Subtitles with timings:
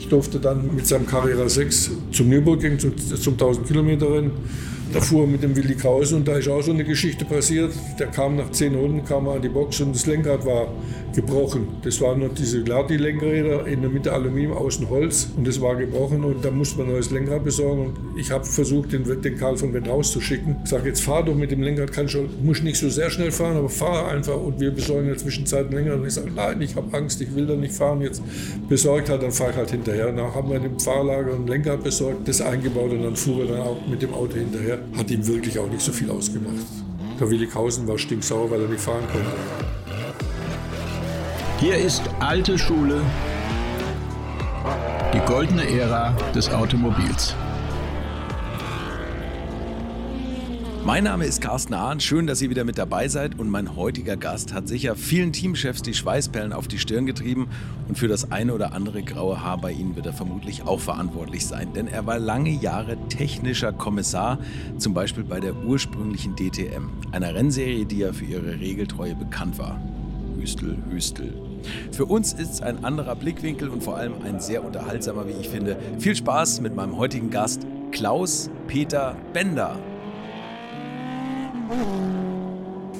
[0.00, 4.30] Ich durfte dann mit seinem Carrera 6 zum Nürburgring, zum, zum 1000 Kilometer Rennen.
[4.92, 7.72] Da fuhr er mit dem Willi Krause und da ist auch so eine Geschichte passiert.
[8.00, 10.66] Der kam nach zehn Runden, kam er an die Box und das Lenkrad war
[11.14, 11.68] gebrochen.
[11.82, 16.24] Das waren noch diese Gladi-Lenkräder, in der Mitte Aluminium, außen Holz und das war gebrochen
[16.24, 17.86] und da musste man ein neues Lenkrad besorgen.
[17.86, 20.56] Und ich habe versucht, den, den Karl von Wendt rauszuschicken.
[20.64, 23.30] Ich sage, jetzt fahr doch mit dem Lenkrad, kann schon, muss nicht so sehr schnell
[23.30, 26.00] fahren, aber fahr einfach und wir besorgen in der Zwischenzeit ein Lenkrad.
[26.00, 28.00] Und ich sage, nein, ich habe Angst, ich will da nicht fahren.
[28.00, 28.22] Jetzt
[28.68, 30.06] besorgt hat, dann fahre ich halt hinterher.
[30.06, 33.52] Danach haben wir in dem Fahrlager ein Lenkrad besorgt, das eingebaut und dann fuhr er
[33.52, 34.79] dann auch mit dem Auto hinterher.
[34.96, 36.54] Hat ihm wirklich auch nicht so viel ausgemacht.
[37.18, 39.30] Der Willi Kausen war stinksauer, weil er nicht fahren konnte.
[41.58, 43.02] Hier ist alte Schule,
[45.12, 47.34] die goldene Ära des Automobils.
[50.90, 54.16] Mein Name ist Carsten Ahn, schön, dass ihr wieder mit dabei seid und mein heutiger
[54.16, 57.48] Gast hat sicher vielen Teamchefs die Schweißperlen auf die Stirn getrieben
[57.86, 61.46] und für das eine oder andere graue Haar bei ihnen wird er vermutlich auch verantwortlich
[61.46, 64.40] sein, denn er war lange Jahre technischer Kommissar,
[64.78, 69.80] zum Beispiel bei der ursprünglichen DTM, einer Rennserie, die ja für ihre Regeltreue bekannt war.
[70.40, 71.32] Hüstel, Hüstel.
[71.92, 75.50] Für uns ist es ein anderer Blickwinkel und vor allem ein sehr unterhaltsamer, wie ich
[75.50, 75.76] finde.
[76.00, 79.78] Viel Spaß mit meinem heutigen Gast Klaus Peter Bender.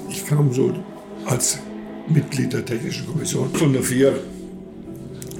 [0.09, 0.73] Ich kam so
[1.25, 1.59] als
[2.07, 4.13] Mitglied der Technischen Kommission von der FIA,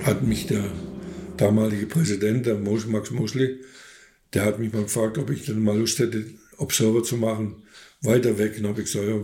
[0.04, 0.64] hat mich der
[1.38, 3.60] damalige Präsident, der Max Mosley,
[4.34, 6.26] der hat mich mal gefragt, ob ich dann mal Lust hätte,
[6.58, 7.64] Observer zu machen,
[8.02, 8.56] weiter weg.
[8.58, 9.16] Und habe ich gesagt, ja,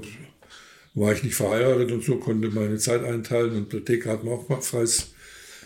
[0.96, 4.50] war ich nicht verheiratet und so, konnte meine Zeit einteilen und TK hat mir auch
[4.50, 5.12] mal freies,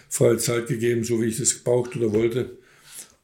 [0.09, 2.57] freie Zeit gegeben, so wie ich das gebraucht oder wollte.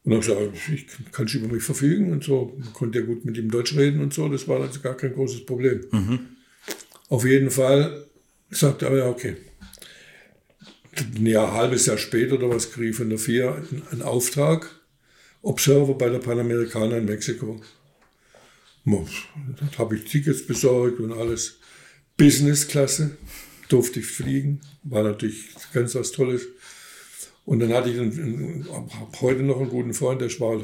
[0.07, 2.55] Und dann habe ich gesagt, ich kann über mich verfügen und so.
[2.57, 5.13] Man konnte ja gut mit ihm Deutsch reden und so, das war also gar kein
[5.13, 5.83] großes Problem.
[5.91, 6.19] Mhm.
[7.09, 8.05] Auf jeden Fall
[8.49, 9.35] sagte er, ja, okay.
[10.95, 14.79] Ein Jahr, halbes Jahr später oder was kriege ich von der FIA einen Auftrag,
[15.41, 17.61] Observer bei der Panamericana in Mexiko.
[18.85, 21.59] Da habe ich Tickets besorgt und alles.
[22.15, 23.17] Business-Klasse
[23.67, 26.47] durfte ich fliegen, war natürlich ganz was Tolles.
[27.47, 28.67] Und dann hatte ich einen,
[29.21, 30.61] heute noch einen guten Freund, der war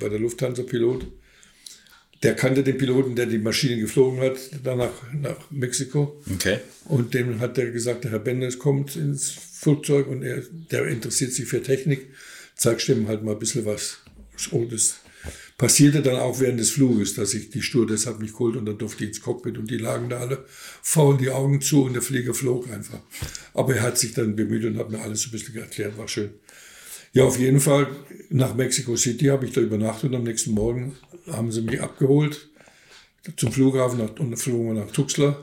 [0.00, 1.06] bei der Lufthansa Pilot.
[2.22, 6.22] Der kannte den Piloten, der die Maschine geflogen hat, danach nach Mexiko.
[6.34, 6.60] Okay.
[6.86, 11.34] Und dem hat er gesagt, der Herr Bendes kommt ins Flugzeug und er, der interessiert
[11.34, 12.08] sich für Technik.
[12.54, 13.98] Zeigst ihm halt mal ein bisschen was.
[14.34, 15.00] So, das
[15.58, 18.76] passierte dann auch während des Fluges, dass ich die Stewardess hat mich geholt und dann
[18.76, 20.44] durfte ich ins Cockpit und die lagen da alle
[20.82, 23.00] faul die Augen zu und der Flieger flog einfach.
[23.54, 26.08] Aber er hat sich dann bemüht und hat mir alles so ein bisschen erklärt, war
[26.08, 26.30] schön.
[27.12, 27.88] Ja, auf jeden Fall
[28.28, 30.96] nach Mexico City habe ich da übernachtet und am nächsten Morgen
[31.26, 32.50] haben sie mich abgeholt
[33.36, 35.42] zum Flughafen und dann flogen wir nach Tuxtla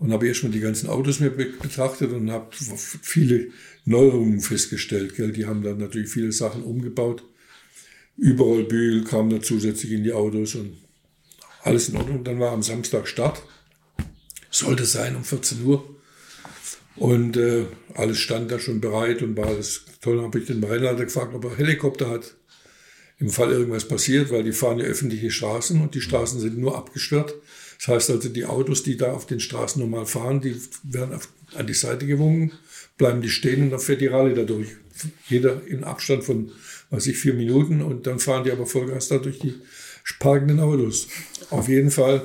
[0.00, 3.48] und habe erstmal die ganzen Autos mir betrachtet und habe viele
[3.84, 5.14] Neuerungen festgestellt.
[5.14, 5.32] Gell?
[5.32, 7.22] Die haben dann natürlich viele Sachen umgebaut
[8.16, 10.76] Überall Bügel kamen da zusätzlich in die Autos und
[11.62, 12.24] alles in Ordnung.
[12.24, 13.42] Dann war am Samstag Start.
[14.50, 15.84] Sollte sein um 14 Uhr.
[16.96, 17.64] Und äh,
[17.94, 20.16] alles stand da schon bereit und war alles toll.
[20.16, 22.36] Dann habe ich den Rennleiter gefragt, ob er Helikopter hat.
[23.18, 26.76] Im Fall irgendwas passiert, weil die fahren ja öffentliche Straßen und die Straßen sind nur
[26.76, 27.34] abgesperrt.
[27.78, 31.28] Das heißt also, die Autos, die da auf den Straßen normal fahren, die werden auf,
[31.56, 32.52] an die Seite gewungen,
[32.96, 34.68] bleiben die stehen und dann fährt die Rallye dadurch.
[35.28, 36.52] Jeder in Abstand von
[36.94, 39.54] weiß ich, vier Minuten und dann fahren die aber Vollgas da durch die
[40.20, 41.08] parkenden Autos.
[41.50, 42.22] Auf jeden Fall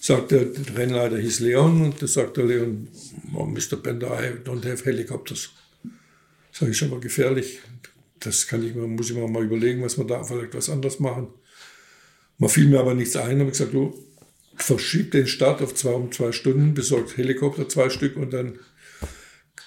[0.00, 0.46] sagt der,
[0.76, 2.88] Rennleiter hieß Leon und das sagt der Leon,
[3.34, 3.76] oh, Mr.
[3.76, 5.50] Bender, I don't have helicopters.
[6.50, 7.60] Sag ich, aber gefährlich.
[8.18, 11.28] Das kann ich, muss ich mir mal überlegen, was wir da vielleicht was anderes machen.
[12.38, 13.94] Man fiel mir aber nichts ein, habe ich gesagt, du
[14.56, 18.58] verschieb den Start auf zwei um zwei Stunden, besorgt Helikopter zwei Stück und dann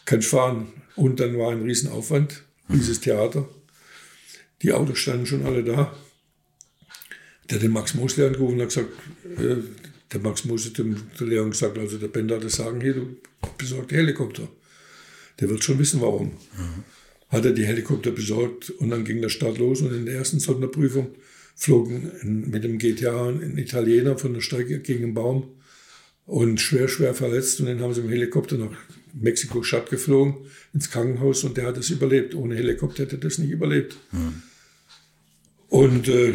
[0.05, 0.73] kannst fahren.
[0.95, 3.47] Und dann war ein Riesenaufwand, dieses Theater.
[4.61, 5.95] Die Autos standen schon alle da.
[7.49, 8.89] Der hat den Max Mosley angerufen und hat gesagt,
[9.37, 9.57] äh,
[10.11, 12.93] der Max Mosley hat dem der Leon gesagt, also der Bender hat das sagen, hier,
[12.93, 13.17] du
[13.57, 14.47] besorgt Helikopter.
[15.39, 16.27] Der wird schon wissen, warum.
[16.27, 16.83] Mhm.
[17.29, 20.39] Hat er die Helikopter besorgt und dann ging der Start los und in der ersten
[20.39, 21.15] Sonderprüfung
[21.55, 22.11] flogen
[22.49, 25.55] mit dem GTA ein Italiener von der Strecke gegen einen Baum
[26.25, 28.71] und schwer, schwer verletzt und den haben sie im Helikopter nach
[29.13, 30.35] Mexiko-Stadt geflogen,
[30.73, 32.35] ins Krankenhaus und der hat es überlebt.
[32.35, 33.95] Ohne Helikopter hätte er das nicht überlebt.
[34.11, 34.43] Mhm.
[35.69, 36.33] Und äh,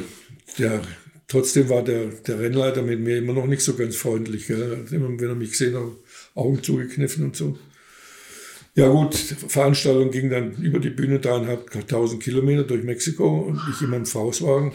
[0.58, 0.82] der,
[1.28, 4.46] trotzdem war der, der Rennleiter mit mir immer noch nicht so ganz freundlich.
[4.46, 4.84] Gell?
[4.90, 5.92] Immer, wenn er mich gesehen hat,
[6.34, 7.58] Augen zugekniffen und so.
[8.74, 13.82] Ja gut, Veranstaltung ging dann über die Bühne dreieinhalb tausend Kilometer durch Mexiko und ich
[13.82, 14.72] in meinem Faustwagen.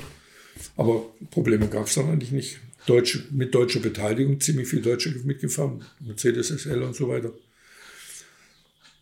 [0.75, 2.59] Aber Probleme gab es dann eigentlich nicht.
[2.85, 7.33] Deutsche, mit deutscher Beteiligung, ziemlich viel Deutsche mitgefahren, Mercedes SL und so weiter.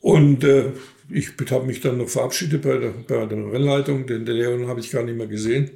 [0.03, 0.73] Und äh,
[1.09, 4.81] ich habe mich dann noch verabschiedet bei der, bei der Rennleitung, denn der Leon habe
[4.81, 5.71] ich gar nicht mehr gesehen.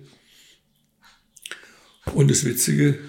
[2.13, 2.99] Und das Witzige,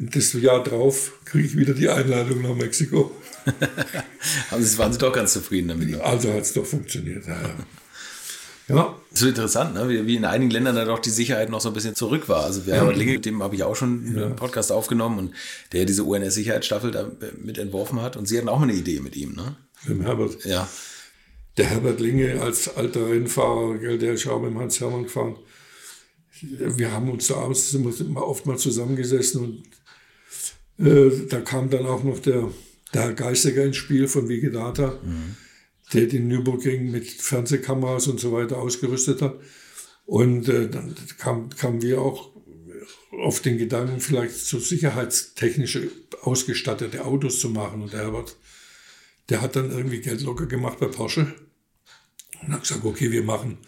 [0.00, 3.12] das Jahr drauf kriege ich wieder die Einladung nach Mexiko.
[4.50, 5.94] also waren Sie doch ganz zufrieden damit?
[6.00, 7.24] Also hat es doch funktioniert.
[7.28, 7.40] Ja,
[8.68, 8.96] ja.
[9.12, 9.88] So interessant, ne?
[9.88, 12.42] wie, wie in einigen Ländern da doch die Sicherheit noch so ein bisschen zurück war.
[12.42, 12.98] Also Herbert ja.
[12.98, 14.26] Linge, dem habe ich auch schon ja.
[14.26, 15.34] einen Podcast aufgenommen und
[15.72, 17.08] der diese UNS-Sicherheitsstaffel da
[17.40, 18.16] mit entworfen hat.
[18.16, 19.56] Und Sie hatten auch mal eine Idee mit ihm, ne?
[19.86, 20.44] Dem Herbert.
[20.44, 20.68] Ja.
[21.56, 25.36] Der Herbert Linge als alter Rennfahrer, der ist auch mit dem Hans Hermann gefahren.
[26.40, 27.76] Wir haben uns da abends
[28.14, 29.64] oft mal zusammengesessen
[30.78, 32.48] und äh, da kam dann auch noch der,
[32.94, 34.98] der Herr Geistiger ins Spiel von Vigedata.
[35.02, 35.36] Mhm
[35.92, 39.38] der den Nürburgring mit Fernsehkameras und so weiter ausgerüstet hat.
[40.06, 42.30] Und äh, dann kamen kam wir auch
[43.22, 45.78] auf den Gedanken, vielleicht so sicherheitstechnisch
[46.22, 47.82] ausgestattete Autos zu machen.
[47.82, 48.36] Und der Herbert,
[49.28, 51.34] der hat dann irgendwie Geld locker gemacht bei Porsche
[52.42, 53.58] und hat gesagt, okay, wir machen,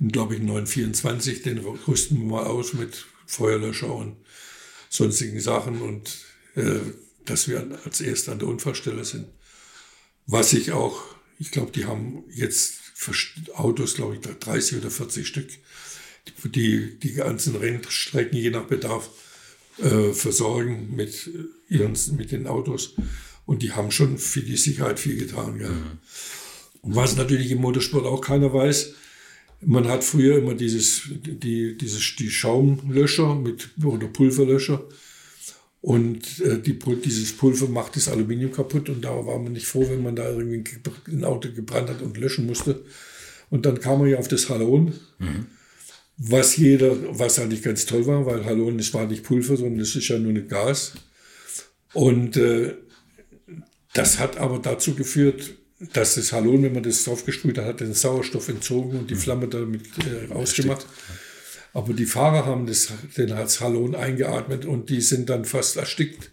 [0.00, 4.16] glaube ich, 924, den rüsten wir mal aus mit Feuerlöscher und
[4.90, 6.24] sonstigen Sachen und
[6.56, 6.80] äh,
[7.24, 9.26] dass wir als Erster an der Unfallstelle sind.
[10.26, 12.80] Was ich auch ich glaube, die haben jetzt
[13.54, 15.48] Autos, glaube ich, 30 oder 40 Stück,
[16.44, 19.10] die die ganzen Rennstrecken je nach Bedarf
[19.78, 21.30] äh, versorgen mit,
[21.68, 22.94] ihren, mit den Autos.
[23.46, 25.58] Und die haben schon für die Sicherheit viel getan.
[25.58, 25.70] Gell?
[25.70, 25.98] Mhm.
[26.82, 28.94] Und was natürlich im Motorsport auch keiner weiß,
[29.60, 34.86] man hat früher immer dieses, die, dieses, die Schaumlöscher mit, oder Pulverlöscher
[35.84, 39.86] und äh, die, dieses Pulver macht das Aluminium kaputt und da war man nicht froh,
[39.86, 40.64] wenn man da irgendwie
[41.08, 42.82] ein Auto gebrannt hat und löschen musste.
[43.50, 45.46] Und dann kam man ja auf das Halon, mhm.
[46.16, 49.94] was jeder, was eigentlich ganz toll war, weil Halon, das war nicht Pulver, sondern das
[49.94, 50.94] ist ja nur ein Gas.
[51.92, 52.74] Und äh,
[53.94, 55.54] das hat aber dazu geführt,
[55.92, 59.18] dass das Halon, wenn man das draufgesprüht hat, hat den Sauerstoff entzogen und die mhm.
[59.18, 60.82] Flamme damit äh, rausgemacht.
[60.82, 61.14] Ja,
[61.74, 66.30] aber die Fahrer haben das, den Halon eingeatmet und die sind dann fast erstickt,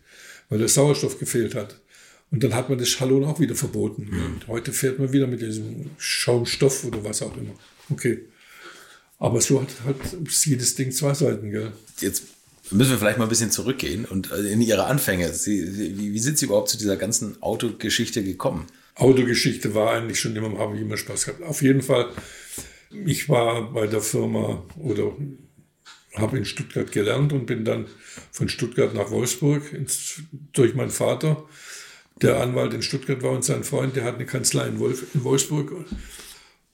[0.50, 1.80] weil der Sauerstoff gefehlt hat.
[2.30, 4.08] Und dann hat man das Halon auch wieder verboten.
[4.10, 4.48] Mhm.
[4.48, 7.54] Heute fährt man wieder mit diesem Schaumstoff oder was auch immer.
[7.90, 8.22] Okay.
[9.18, 9.98] Aber so hat, hat
[10.46, 11.74] jedes Ding zwei Seiten, gell?
[12.00, 12.24] Jetzt
[12.72, 15.34] müssen wir vielleicht mal ein bisschen zurückgehen und äh, in Ihre Anfänge.
[15.34, 18.68] Sie, wie, wie sind Sie überhaupt zu dieser ganzen Autogeschichte gekommen?
[18.96, 21.44] Autogeschichte war eigentlich schon immer, habe ich immer Spaß gehabt.
[21.44, 22.12] Auf jeden Fall
[23.06, 25.16] ich war bei der Firma oder
[26.16, 27.88] habe in Stuttgart gelernt und bin dann
[28.32, 30.22] von Stuttgart nach Wolfsburg ins,
[30.52, 31.46] durch meinen Vater,
[32.22, 35.24] der Anwalt in Stuttgart war und sein Freund, der hat eine Kanzlei in, Wolf, in
[35.24, 35.72] Wolfsburg.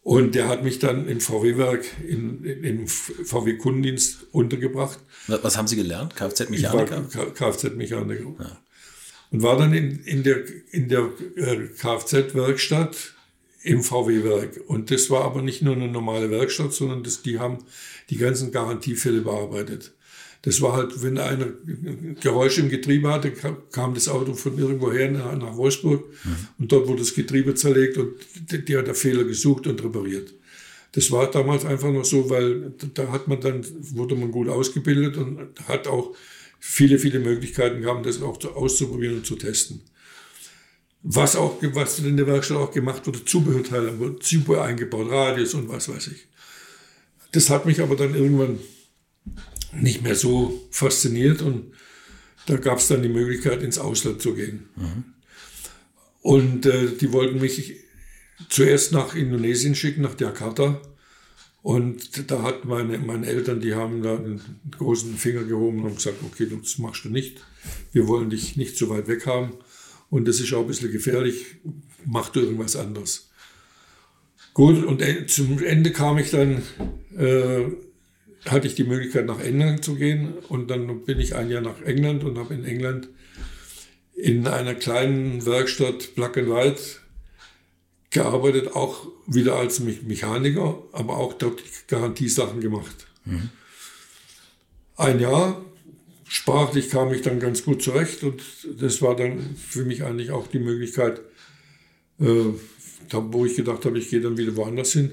[0.08, 5.00] Und der hat mich dann im VW-Werk, im VW-Kundendienst untergebracht.
[5.28, 6.16] Was haben Sie gelernt?
[6.16, 7.02] Kfz-Mechaniker?
[7.34, 8.34] Kfz-Mechaniker.
[8.40, 8.58] Ja.
[9.32, 13.16] Und war dann in, in der, in der äh, Kfz-Werkstatt
[13.64, 14.62] im VW-Werk.
[14.68, 17.66] Und das war aber nicht nur eine normale Werkstatt, sondern das, die haben
[18.10, 19.92] die ganzen Garantiefälle bearbeitet.
[20.48, 21.48] Das war halt, wenn einer
[22.22, 26.48] Geräusche im Getriebe hatte, kam das Auto von irgendwoher nach Wolfsburg mhm.
[26.58, 28.14] und dort wurde das Getriebe zerlegt und
[28.50, 30.34] die hat der Fehler gesucht und repariert.
[30.94, 35.18] Das war damals einfach noch so, weil da hat man dann, wurde man gut ausgebildet
[35.18, 36.16] und hat auch
[36.60, 39.82] viele, viele Möglichkeiten gehabt, das auch auszuprobieren und zu testen.
[41.04, 45.68] Was auch, was in der Werkstatt auch gemacht wurde, Zubehörteile, wurde Zubehör eingebaut, Radius und
[45.68, 46.26] was weiß ich.
[47.34, 48.60] Das hat mich aber dann irgendwann
[49.74, 51.74] nicht mehr so fasziniert und
[52.46, 54.70] da gab es dann die Möglichkeit, ins Ausland zu gehen.
[54.76, 55.04] Mhm.
[56.22, 57.76] Und äh, die wollten mich
[58.50, 60.82] zuerst nach Indonesien schicken, nach Jakarta.
[61.62, 64.42] Und da hat meine, meine Eltern, die haben da einen
[64.78, 67.44] großen Finger gehoben und gesagt, okay, das machst du nicht.
[67.92, 69.54] Wir wollen dich nicht so weit weg haben.
[70.10, 71.58] Und das ist auch ein bisschen gefährlich,
[72.06, 73.30] mach du irgendwas anderes.
[74.54, 76.64] Gut, und zum Ende kam ich dann,
[77.18, 77.66] äh,
[78.46, 81.82] hatte ich die Möglichkeit nach England zu gehen und dann bin ich ein Jahr nach
[81.82, 83.10] England und habe in England
[84.14, 86.82] in einer kleinen Werkstatt Black and White
[88.10, 93.08] gearbeitet, auch wieder als Mechaniker, aber auch dort Garantiesachen gemacht.
[93.26, 93.50] Mhm.
[94.96, 95.64] Ein Jahr
[96.28, 98.42] sprachlich kam ich dann ganz gut zurecht und
[98.80, 101.22] das war dann für mich eigentlich auch die Möglichkeit,
[102.20, 102.54] äh,
[103.12, 105.12] wo ich gedacht habe, ich gehe dann wieder woanders hin.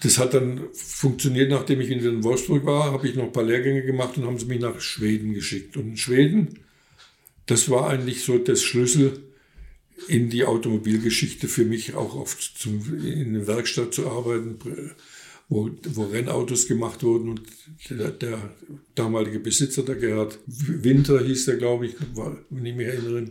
[0.00, 3.82] Das hat dann funktioniert, nachdem ich in Wolfsburg war, habe ich noch ein paar Lehrgänge
[3.82, 5.76] gemacht und haben sie mich nach Schweden geschickt.
[5.76, 6.60] Und in Schweden,
[7.46, 9.24] das war eigentlich so das Schlüssel
[10.06, 14.58] in die Automobilgeschichte für mich, auch oft zum, in der Werkstatt zu arbeiten,
[15.48, 17.42] wo, wo Rennautos gemacht wurden und
[17.90, 18.54] der, der
[18.94, 23.30] damalige Besitzer, der Gerhard Winter hieß der, glaube ich, war, wenn ich mich erinnere,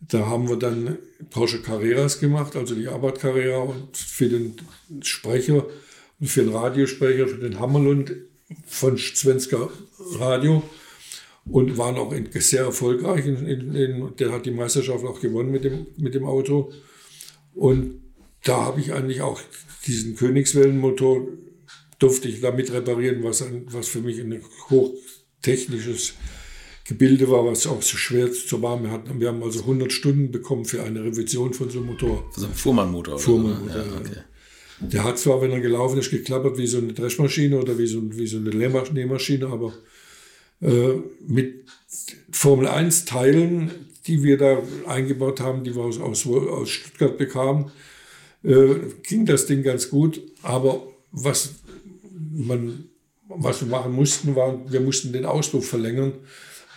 [0.00, 0.98] Da haben wir dann
[1.30, 4.56] Porsche Carreras gemacht, also die Abarth Carrera und für den
[5.02, 5.66] Sprecher
[6.18, 8.12] und für den Radiosprecher, für den Hammerlund
[8.66, 9.68] von Svenska
[10.18, 10.62] Radio
[11.44, 13.26] und waren auch sehr erfolgreich.
[13.26, 16.72] In, in, in, der hat die Meisterschaft auch gewonnen mit dem, mit dem Auto.
[17.54, 18.00] Und
[18.44, 19.40] da habe ich eigentlich auch
[19.86, 21.26] diesen Königswellenmotor,
[21.98, 26.14] durfte ich damit reparieren, was, was für mich ein hochtechnisches
[26.90, 29.02] Gebilde war, was auch so schwer zu warm hat.
[29.20, 32.28] Wir haben also 100 Stunden bekommen für eine Revision von so einem Motor.
[32.36, 33.16] So ein Fuhrmannmotor?
[33.16, 34.16] Fuhrmannmotor, ja, okay.
[34.80, 38.00] Der hat zwar, wenn er gelaufen ist, geklappert wie so eine Dreschmaschine oder wie so,
[38.16, 39.72] wie so eine Nähmaschine, aber
[40.60, 40.94] äh,
[41.28, 41.64] mit
[42.32, 43.70] Formel 1 Teilen,
[44.08, 47.70] die wir da eingebaut haben, die wir aus, aus, aus Stuttgart bekamen,
[48.42, 50.20] äh, ging das Ding ganz gut.
[50.42, 50.82] Aber
[51.12, 51.50] was,
[52.32, 52.86] man,
[53.28, 56.14] was wir machen mussten, war, wir mussten den Auspuff verlängern,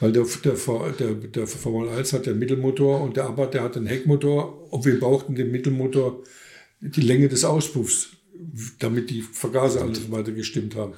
[0.03, 3.75] weil der, der, der, der Formel 1 hat den Mittelmotor und der Abarth, der hat
[3.75, 4.69] den Heckmotor.
[4.69, 6.21] Und wir brauchten den Mittelmotor
[6.81, 8.09] die Länge des Auspuffs,
[8.79, 10.95] damit die Vergaser alles weiter gestimmt haben.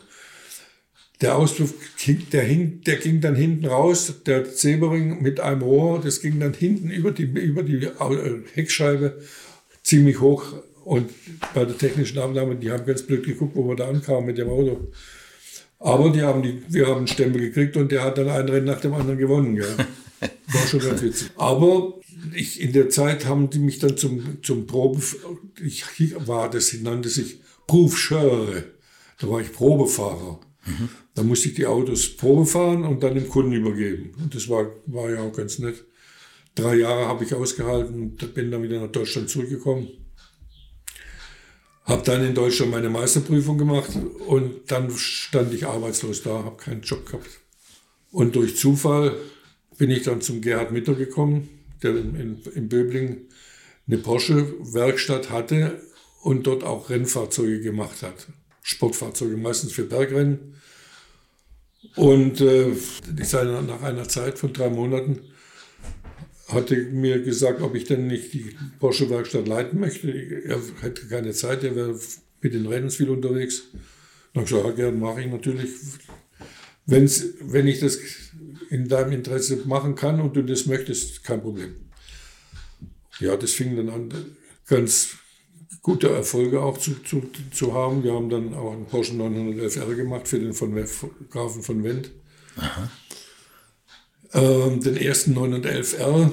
[1.21, 1.75] Der Auspuff,
[2.31, 6.55] der, hing, der ging dann hinten raus, der Zebering mit einem Rohr, das ging dann
[6.55, 9.21] hinten über die, über die äh, Heckscheibe
[9.83, 10.45] ziemlich hoch.
[10.83, 11.11] Und
[11.53, 14.49] bei der technischen Abnahme, die haben ganz blöd geguckt, wo wir da ankamen mit dem
[14.49, 14.87] Auto.
[15.85, 18.65] Aber die haben die, wir haben einen Stempel gekriegt und der hat dann ein Rennen
[18.65, 19.55] nach dem anderen gewonnen.
[19.55, 19.65] Ja.
[20.19, 21.29] War schon ganz witzig.
[21.35, 21.99] Aber
[22.33, 24.99] ich, in der Zeit haben die mich dann zum, zum Probe,
[25.63, 25.85] ich
[26.25, 28.63] war das, nannte sich Prüfschöre.
[29.19, 30.39] Da war ich Probefahrer.
[30.65, 30.89] Mhm.
[31.13, 34.15] Da musste ich die Autos Probe fahren und dann dem Kunden übergeben.
[34.19, 35.85] Und das war, war ja auch ganz nett.
[36.55, 39.87] Drei Jahre habe ich ausgehalten und bin dann wieder nach Deutschland zurückgekommen.
[41.85, 43.91] Habe dann in Deutschland meine Meisterprüfung gemacht
[44.27, 47.29] und dann stand ich arbeitslos da, habe keinen Job gehabt.
[48.11, 49.15] Und durch Zufall
[49.77, 51.49] bin ich dann zum Gerhard Mitter gekommen,
[51.83, 53.27] der in, in, in Böbling
[53.87, 55.81] eine Porsche-Werkstatt hatte
[56.23, 58.27] und dort auch Rennfahrzeuge gemacht hat.
[58.63, 60.55] Sportfahrzeuge, meistens für Bergrennen.
[61.95, 65.19] Und äh, ich sage nach einer Zeit von drei Monaten
[66.47, 70.11] hatte mir gesagt, ob ich denn nicht die Porsche-Werkstatt leiten möchte.
[70.11, 71.99] Er hätte keine Zeit, er wäre
[72.41, 73.63] mit den Rennen viel unterwegs.
[74.33, 75.69] Dann habe ich gesagt, ja, gerne mache ich natürlich.
[76.85, 77.97] Wenn's, wenn ich das
[78.69, 81.75] in deinem Interesse machen kann und du das möchtest, kein Problem.
[83.19, 84.13] Ja, das fing dann an,
[84.67, 85.15] ganz
[85.81, 88.03] gute Erfolge auch zu, zu, zu haben.
[88.03, 90.75] Wir haben dann auch einen Porsche 911R gemacht für den von
[91.29, 92.11] Grafen von Wendt.
[94.33, 96.31] Ähm, den ersten 911R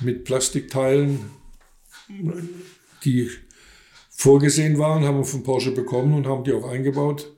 [0.00, 1.30] mit Plastikteilen,
[3.04, 3.30] die
[4.10, 7.32] vorgesehen waren, haben wir von Porsche bekommen und haben die auch eingebaut.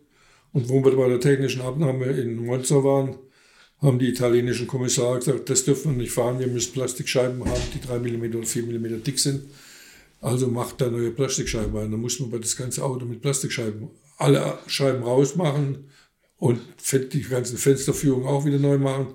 [0.52, 3.16] Und wo wir bei der technischen Abnahme in Monza waren,
[3.80, 7.80] haben die italienischen Kommissare gesagt, das dürfen wir nicht fahren, wir müssen Plastikscheiben haben, die
[7.80, 9.44] 3 mm oder 4 mm dick sind.
[10.20, 11.90] Also macht da neue Plastikscheiben rein.
[11.90, 15.88] Dann muss man bei das ganze Auto mit Plastikscheiben alle Scheiben rausmachen
[16.36, 16.60] und
[16.92, 19.14] die ganzen Fensterführungen auch wieder neu machen.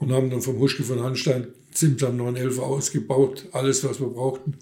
[0.00, 4.56] Und haben dann vom Huschke von Hanstein Zimtam 911 ausgebaut, alles, was wir brauchten.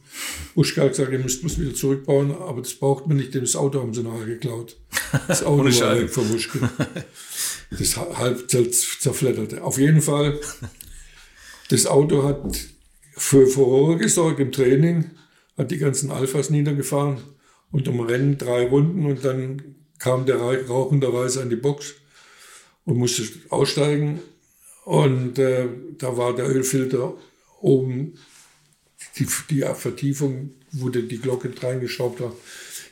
[0.56, 3.54] Huschke hat gesagt, ihr müsst es wieder zurückbauen, aber das braucht man nicht, denn das
[3.54, 4.78] Auto haben sie nachher geklaut.
[5.28, 6.70] Das Auto war weg vom Huschke.
[7.70, 9.62] Das halb zerfledderte.
[9.62, 10.40] Auf jeden Fall,
[11.68, 12.58] das Auto hat
[13.14, 15.10] für Furore gesorgt im Training,
[15.58, 17.18] hat die ganzen Alphas niedergefahren
[17.70, 21.94] und um Rennen drei Runden und dann kam der rauchenderweise an die Box
[22.84, 24.20] und musste aussteigen
[24.84, 27.14] und äh, da war der Ölfilter
[27.60, 28.14] oben,
[29.18, 32.34] die, die Vertiefung, wo die Glocke reingeschraubt war,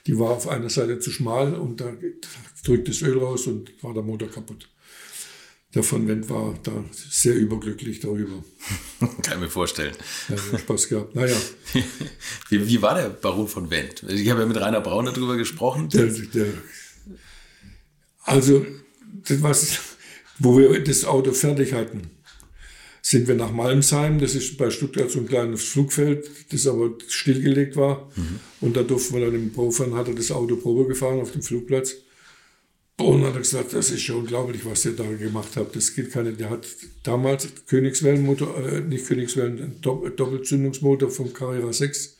[0.06, 1.92] die war auf einer Seite zu schmal und da
[2.64, 4.68] drückt das Öl raus und war der Motor kaputt.
[5.74, 8.42] Der von Wendt war da sehr überglücklich darüber.
[9.22, 9.94] Kann ich mir vorstellen.
[10.28, 11.14] Ja, Spaß gehabt.
[11.14, 11.36] Naja.
[12.48, 14.02] Wie, wie, war der Baron von Wendt?
[14.08, 15.88] Ich habe ja mit Rainer Braun darüber gesprochen.
[15.90, 16.46] Der, der,
[18.24, 18.66] also,
[19.28, 19.78] das was,
[20.40, 22.10] wo wir das Auto fertig hatten,
[23.02, 27.76] sind wir nach Malmsheim, das ist bei Stuttgart so ein kleines Flugfeld, das aber stillgelegt
[27.76, 28.10] war.
[28.16, 28.40] Mhm.
[28.60, 31.42] Und da durften wir dann im Profahren, hat er das Auto Probe gefahren auf dem
[31.42, 31.94] Flugplatz.
[32.98, 35.74] Und hat er gesagt, das ist schon unglaublich, was ihr da gemacht habt.
[35.74, 36.34] Das geht keine.
[36.34, 36.66] Der hat
[37.02, 42.18] damals Königswellenmotor, äh, nicht Königswellen, Doppelzündungsmotor vom Carrera 6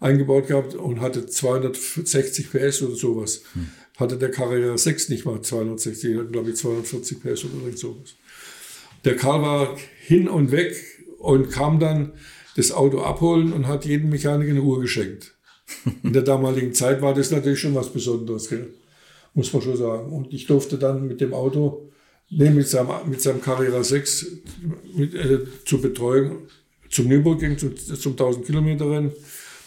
[0.00, 3.42] eingebaut gehabt und hatte 260 PS oder sowas.
[3.52, 3.68] Hm.
[3.96, 8.14] Hatte der Carrera 6 nicht mal 260, hatte glaube ich 240 PS oder irgend sowas.
[9.04, 10.74] Der Karl war hin und weg
[11.18, 12.12] und kam dann
[12.56, 15.34] das Auto abholen und hat jedem Mechaniker eine Uhr geschenkt.
[16.02, 18.48] In der damaligen Zeit war das natürlich schon was Besonderes.
[18.48, 18.74] Gell?
[19.34, 20.12] muss man schon sagen.
[20.12, 21.90] Und ich durfte dann mit dem Auto,
[22.30, 24.26] nee, mit seinem, mit seinem Carrera 6
[24.94, 26.48] mit, äh, zur Betreuung
[26.88, 29.12] zum Nürburgring, zum, zum 1000 Kilometer Rennen.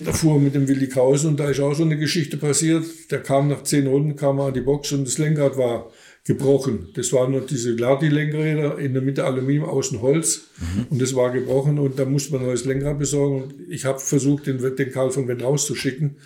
[0.06, 2.86] Da fuhr er mit dem Willi Krause und da ist auch so eine Geschichte passiert.
[3.12, 5.92] Der kam nach zehn Runden, kam er an die Box und das Lenkrad war
[6.26, 6.90] gebrochen.
[6.96, 10.48] Das waren nur diese Lati-Lenkräder, in der Mitte Aluminium, außen Holz.
[10.58, 10.86] Mhm.
[10.90, 13.44] Und das war gebrochen und da musste man ein neues Lenkrad besorgen.
[13.44, 16.18] Und ich habe versucht, den, den Karl von Wendt rauszuschicken.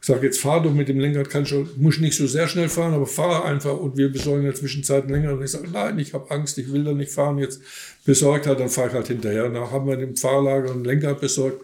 [0.00, 2.70] Ich sage, jetzt fahr doch mit dem Lenkrad, kann schon, muss nicht so sehr schnell
[2.70, 5.34] fahren, aber fahr einfach und wir besorgen in der Zwischenzeit ein Lenkrad.
[5.34, 7.38] Und ich sage, nein, ich habe Angst, ich will da nicht fahren.
[7.38, 7.60] Jetzt
[8.06, 9.46] besorgt hat, dann fahre ich halt hinterher.
[9.46, 11.60] Und dann haben wir dem Fahrlager ein Lenkrad besorgt,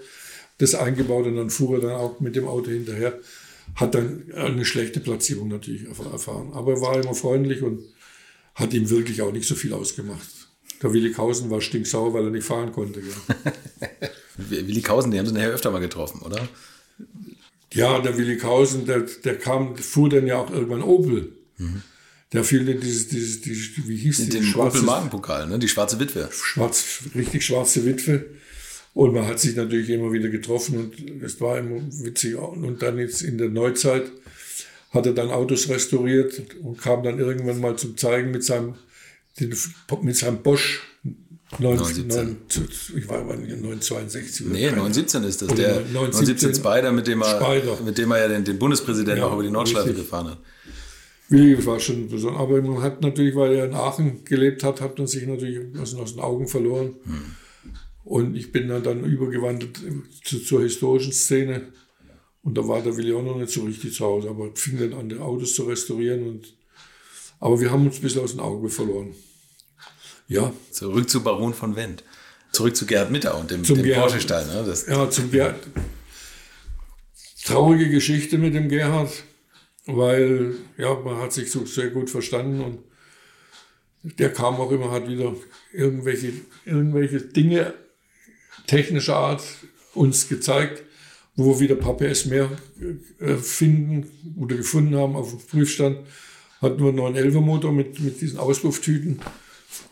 [0.59, 3.19] das eingebaut und dann fuhr er dann auch mit dem Auto hinterher.
[3.75, 6.53] Hat dann eine schlechte Platzierung natürlich erfahren.
[6.53, 7.81] Aber er war immer freundlich und
[8.55, 10.27] hat ihm wirklich auch nicht so viel ausgemacht.
[10.83, 13.03] Der Willi Kausen war stinksauer, weil er nicht fahren konnte.
[14.37, 16.49] Willi Kausen, die haben sie nachher öfter mal getroffen, oder?
[17.73, 21.33] Ja, der Willi Kausen, der, der kam, fuhr dann ja auch irgendwann Opel.
[21.59, 21.83] Mhm.
[22.33, 24.31] Der fiel in dieses, dieses, dieses wie hieß in die?
[24.39, 25.59] Den schwarze Opel-Magenpokal, ne?
[25.59, 26.29] die schwarze Witwe.
[26.33, 28.27] Schwarz, richtig schwarze Witwe.
[28.97, 32.35] Und man hat sich natürlich immer wieder getroffen und es war immer witzig.
[32.35, 34.05] Und dann jetzt in der Neuzeit
[34.91, 38.77] hat er dann Autos restauriert und kam dann irgendwann mal zum Zeigen mit seinem,
[40.01, 40.81] mit seinem Bosch
[41.59, 42.39] 917.
[42.97, 44.47] ich war aber 962.
[44.47, 45.55] Nee, 917 ist das.
[45.55, 47.79] Der 917 Spider, mit dem er, Spider.
[47.85, 50.05] Mit dem er ja den, den Bundespräsidenten ja, auch über die Nordschleife richtig.
[50.05, 50.39] gefahren hat.
[51.29, 52.41] Willi war schon besonders.
[52.41, 55.95] Aber man hat natürlich, weil er in Aachen gelebt hat, hat man sich natürlich aus,
[55.97, 56.95] aus den Augen verloren.
[57.05, 57.37] Hm.
[58.07, 59.81] Und ich bin dann, dann übergewandert
[60.23, 61.73] zu, zur historischen Szene.
[62.45, 64.95] Und da war der Willi auch noch nicht so richtig zu Hause, aber fing dann
[64.95, 66.25] an, die Autos zu restaurieren.
[66.25, 66.55] Und,
[67.41, 69.13] aber wir haben uns ein bisschen aus den Augen verloren.
[70.29, 70.53] Ja.
[70.71, 72.05] Zurück zu Baron von Wendt.
[72.53, 74.47] Zurück zu Gerhard Mitter und dem, zum dem Porsche-Stall.
[74.47, 74.75] Ne?
[74.87, 75.59] ja, zum Gerhard.
[77.45, 79.11] Traurige Geschichte mit dem Gerhard,
[79.87, 82.79] weil ja, man hat sich so sehr gut verstanden und
[84.21, 85.35] der kam auch immer, hat wieder
[85.73, 86.33] irgendwelche,
[86.65, 87.75] irgendwelche Dinge
[88.67, 89.43] technischer Art
[89.95, 90.83] uns gezeigt,
[91.37, 92.51] wo wir wieder PPS mehr
[93.21, 95.99] äh, finden oder gefunden haben auf dem Prüfstand.
[96.61, 99.21] Hat nur einen 911er Motor mit, mit diesen Auspufftüten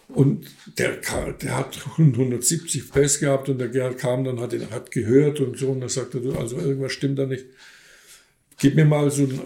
[0.08, 0.46] und
[0.78, 0.98] der,
[1.42, 5.58] der hat 170 PS gehabt und der Gerhard kam dann, hat, ihn, hat gehört und
[5.58, 7.46] so und dann sagte also irgendwas stimmt da nicht.
[8.64, 9.40] Gib mir mal so ein,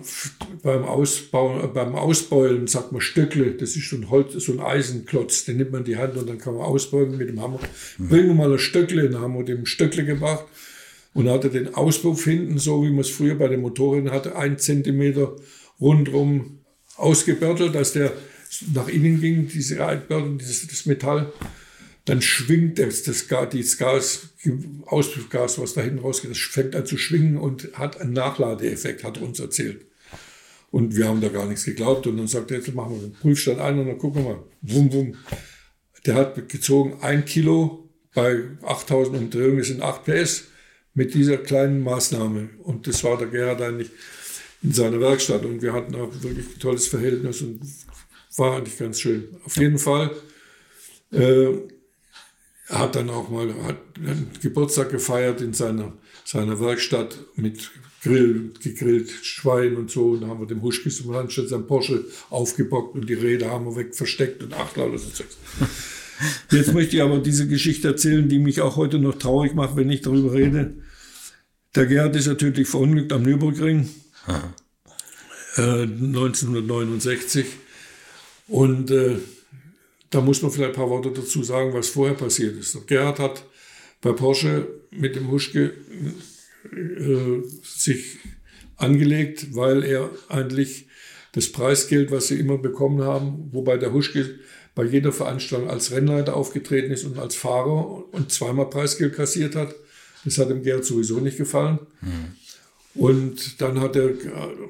[0.62, 5.44] beim, Ausbau, beim Ausbeulen, sagt man Stöckle, das ist so ein Holz, so ein Eisenklotz,
[5.44, 7.58] den nimmt man in die Hand und dann kann man ausbeulen mit dem Hammer.
[7.98, 8.08] Mhm.
[8.10, 10.44] Bring mir mal ein Stöckle, dann haben wir dem Stöckle gebracht
[11.14, 14.56] und hatte den Auspuff hinten, so wie man es früher bei den Motorrädern hatte, ein
[14.56, 15.34] Zentimeter
[15.80, 16.60] rundrum
[16.96, 18.12] ausgebörtelt, dass der
[18.72, 21.32] nach innen ging, diese Altbörden, dieses das Metall,
[22.08, 24.28] dann schwingt das, das, Gas, das Gas,
[24.86, 29.18] Auspuffgas, was da hinten rausgeht, das fängt an zu schwingen und hat einen Nachladeeffekt, hat
[29.18, 29.84] er uns erzählt.
[30.70, 32.06] Und wir haben da gar nichts geglaubt.
[32.06, 34.42] Und dann sagt er, jetzt machen wir den Prüfstand ein und dann gucken wir mal.
[34.62, 35.14] Wum, wum.
[36.06, 40.44] Der hat gezogen ein Kilo bei 8000 Umdrehungen, sind 8 PS,
[40.94, 42.50] mit dieser kleinen Maßnahme.
[42.62, 43.90] Und das war der Gerhard eigentlich
[44.62, 45.44] in seiner Werkstatt.
[45.44, 47.60] Und wir hatten auch wirklich ein tolles Verhältnis und
[48.36, 49.36] war eigentlich ganz schön.
[49.44, 50.10] Auf jeden Fall
[51.12, 51.48] äh,
[52.68, 55.92] hat dann auch mal hat einen Geburtstag gefeiert in seiner,
[56.24, 57.70] seiner Werkstatt mit
[58.02, 60.10] Grill, gegrillt Schwein und so.
[60.10, 63.64] Und da haben wir dem Huschke zum Landstadt sein Porsche aufgebockt und die Räder haben
[63.64, 65.24] wir weg versteckt und ach, lauter so.
[66.50, 69.90] Jetzt möchte ich aber diese Geschichte erzählen, die mich auch heute noch traurig macht, wenn
[69.90, 70.74] ich darüber rede.
[71.74, 73.88] Der Gerhard ist natürlich verunglückt am Nürburgring
[75.56, 77.46] äh, 1969.
[78.48, 79.16] Und äh,
[80.10, 82.86] da muss man vielleicht ein paar Worte dazu sagen, was vorher passiert ist.
[82.86, 83.44] Gerhard hat
[84.00, 85.72] bei Porsche mit dem Huschke
[86.72, 88.18] äh, sich
[88.76, 90.86] angelegt, weil er eigentlich
[91.32, 94.38] das Preisgeld, was sie immer bekommen haben, wobei der Huschke
[94.74, 99.74] bei jeder Veranstaltung als Rennleiter aufgetreten ist und als Fahrer und zweimal Preisgeld kassiert hat.
[100.24, 101.80] Das hat dem Gerhard sowieso nicht gefallen.
[102.00, 102.36] Mhm.
[102.98, 104.12] Und dann hat er,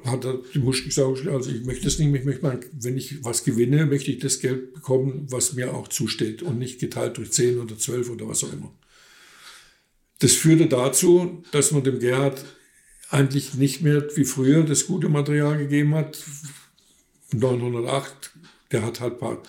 [0.05, 3.23] hat er die Muschel gesagt, also ich möchte es nicht, ich möchte mal, wenn ich
[3.23, 7.31] was gewinne, möchte ich das Geld bekommen, was mir auch zusteht und nicht geteilt durch
[7.31, 8.71] 10 oder 12 oder was auch immer.
[10.19, 12.45] Das führte dazu, dass man dem Gerhard
[13.09, 16.23] eigentlich nicht mehr wie früher das gute Material gegeben hat.
[17.31, 18.31] 908,
[18.71, 19.41] der hat halt paar,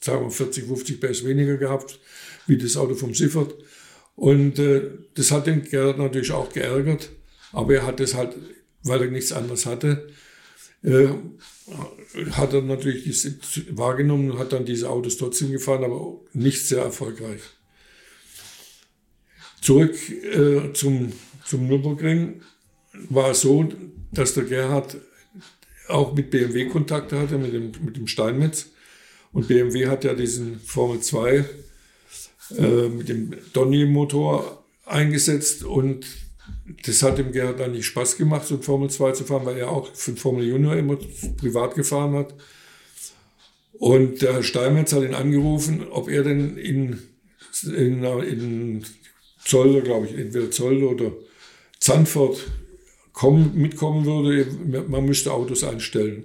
[0.00, 2.00] sagen wir 40, 50 PS weniger gehabt,
[2.46, 3.54] wie das Auto vom Siffert.
[4.16, 7.10] Und äh, das hat den Gerhard natürlich auch geärgert.
[7.54, 8.36] Aber er hat es halt,
[8.82, 10.08] weil er nichts anderes hatte,
[10.82, 11.08] äh,
[12.32, 13.26] hat er natürlich
[13.70, 17.40] wahrgenommen und hat dann diese Autos trotzdem gefahren, aber nicht sehr erfolgreich.
[19.62, 21.12] Zurück äh, zum,
[21.46, 22.42] zum Nürburgring
[23.08, 23.66] war es so,
[24.12, 24.98] dass der Gerhard
[25.88, 28.70] auch mit BMW Kontakte hatte, mit dem, mit dem Steinmetz.
[29.32, 31.44] Und BMW hat ja diesen Formel 2
[32.58, 36.06] äh, mit dem Donny-Motor eingesetzt und
[36.86, 39.94] das hat dem Gerhard nicht Spaß gemacht, so Formel 2 zu fahren, weil er auch
[39.94, 40.96] für Formel Junior immer
[41.36, 42.34] privat gefahren hat.
[43.74, 46.98] Und der Herr Steinmetz hat ihn angerufen, ob er denn in,
[47.64, 48.84] in, in
[49.44, 51.12] Zolder, glaube ich, entweder Zolder oder
[51.80, 52.38] Zandvoort
[53.12, 54.46] kommen, mitkommen würde.
[54.88, 56.24] Man müsste Autos einstellen.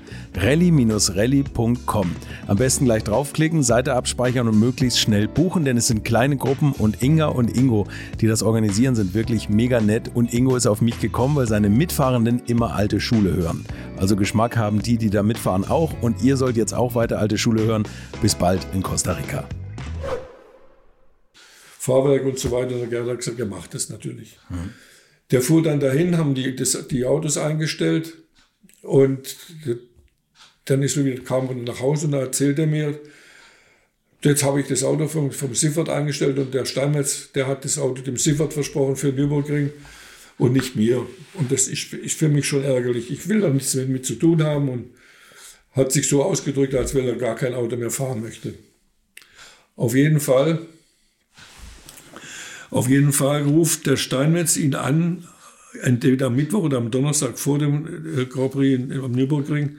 [0.35, 2.15] rally-rally.com.
[2.47, 6.71] Am besten gleich draufklicken, Seite abspeichern und möglichst schnell buchen, denn es sind kleine Gruppen
[6.73, 7.87] und Inga und Ingo,
[8.19, 11.69] die das organisieren, sind wirklich mega nett und Ingo ist auf mich gekommen, weil seine
[11.69, 13.65] Mitfahrenden immer alte Schule hören.
[13.97, 17.37] Also Geschmack haben die, die da mitfahren auch und ihr sollt jetzt auch weiter alte
[17.37, 17.83] Schule hören.
[18.21, 19.47] Bis bald in Costa Rica.
[21.77, 24.37] Fahrwerk und so weiter, der hat gesagt, er macht das natürlich.
[24.49, 24.69] Mhm.
[25.31, 28.13] Der fuhr dann dahin, haben die, das, die Autos eingestellt
[28.83, 29.35] und
[30.65, 32.99] dann ist er wieder, kam er nach Hause und da erzählt er mir,
[34.23, 37.77] jetzt habe ich das Auto vom, vom Siffert eingestellt und der Steinmetz, der hat das
[37.77, 39.71] Auto dem Siffert versprochen für Nürburgring
[40.37, 41.05] und nicht mir.
[41.33, 43.11] Und das ist, ist für mich schon ärgerlich.
[43.11, 44.91] Ich will da nichts mit zu tun haben und
[45.73, 48.53] hat sich so ausgedrückt, als wenn er gar kein Auto mehr fahren möchte.
[49.75, 50.59] Auf jeden Fall,
[52.69, 55.27] auf jeden Fall ruft der Steinmetz ihn an,
[55.81, 59.77] entweder am Mittwoch oder am Donnerstag vor dem äh, Grand Prix am Nürburgring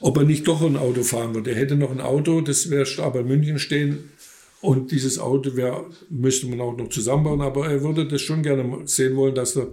[0.00, 1.50] ob er nicht doch ein Auto fahren würde.
[1.50, 4.10] Er hätte noch ein Auto, das wäre aber in München stehen
[4.60, 8.86] und dieses Auto wär, müsste man auch noch zusammenbauen, aber er würde das schon gerne
[8.86, 9.68] sehen wollen, dass der,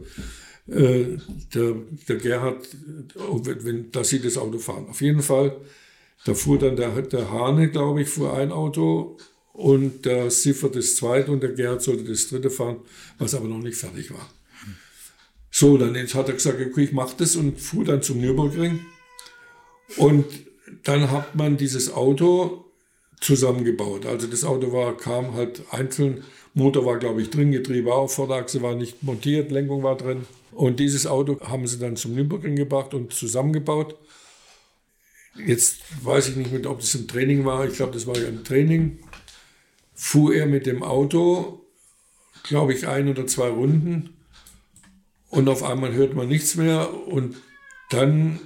[0.68, 1.18] äh,
[1.54, 1.76] der,
[2.08, 2.68] der Gerhard,
[3.16, 4.88] wenn, dass sie das Auto fahren.
[4.90, 5.58] Auf jeden Fall,
[6.26, 9.18] da fuhr dann der, der Hane, glaube ich, fuhr ein Auto
[9.54, 12.78] und der Siffer das zweite und der Gerhard sollte das dritte fahren,
[13.18, 14.30] was aber noch nicht fertig war.
[15.50, 18.80] So, dann hat er gesagt, okay, ich mache das und fuhr dann zum Nürburgring.
[19.98, 20.26] Und
[20.84, 22.66] dann hat man dieses Auto
[23.20, 24.06] zusammengebaut.
[24.06, 28.62] Also das Auto war, kam halt einzeln, Motor war glaube ich drin, Getriebe auch, Vorderachse
[28.62, 30.26] war nicht montiert, Lenkung war drin.
[30.52, 33.98] Und dieses Auto haben sie dann zum Nürburgring gebracht und zusammengebaut.
[35.36, 37.66] Jetzt weiß ich nicht mehr, ob das im Training war.
[37.68, 39.00] Ich glaube, das war ja ein Training.
[39.96, 41.62] Fuhr er mit dem Auto,
[42.44, 44.16] glaube ich, ein oder zwei Runden.
[45.30, 46.94] Und auf einmal hört man nichts mehr.
[47.08, 47.38] Und
[47.90, 48.40] dann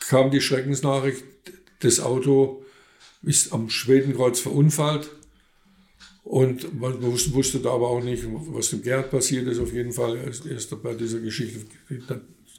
[0.00, 1.24] kam die Schreckensnachricht,
[1.80, 2.64] das Auto
[3.22, 5.10] ist am Schwedenkreuz verunfallt.
[6.24, 9.58] Und man wusste da aber auch nicht, was dem Gerd passiert ist.
[9.58, 11.66] Auf jeden Fall ist er bei dieser Geschichte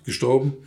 [0.04, 0.58] gestorben.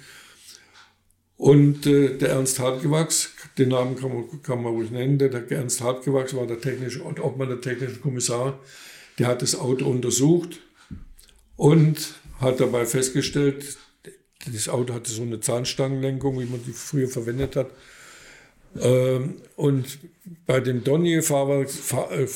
[1.37, 5.59] Und äh, der Ernst Hartgewachs, den Namen kann man, kann man ruhig nennen, der, der
[5.59, 8.61] Ernst Hartgewachs war der technische, Obmann der technischen Kommissar,
[9.19, 10.61] der hat das Auto untersucht
[11.57, 13.77] und hat dabei festgestellt,
[14.53, 17.71] das Auto hatte so eine Zahnstangenlenkung, wie man die früher verwendet hat.
[18.81, 19.99] Ähm, und
[20.47, 21.69] bei dem Dornier-Fahrwerk,
[22.13, 22.27] äh,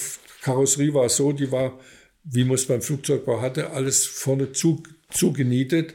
[0.43, 1.79] Karosserie war es so, die war,
[2.25, 5.95] wie man es beim Flugzeugbau hatte, alles vorne zu, zugenietet.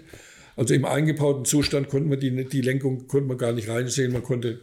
[0.56, 4.24] Also im eingebauten Zustand konnte man die, die Lenkung konnte man gar nicht reinsehen, man
[4.24, 4.60] konnte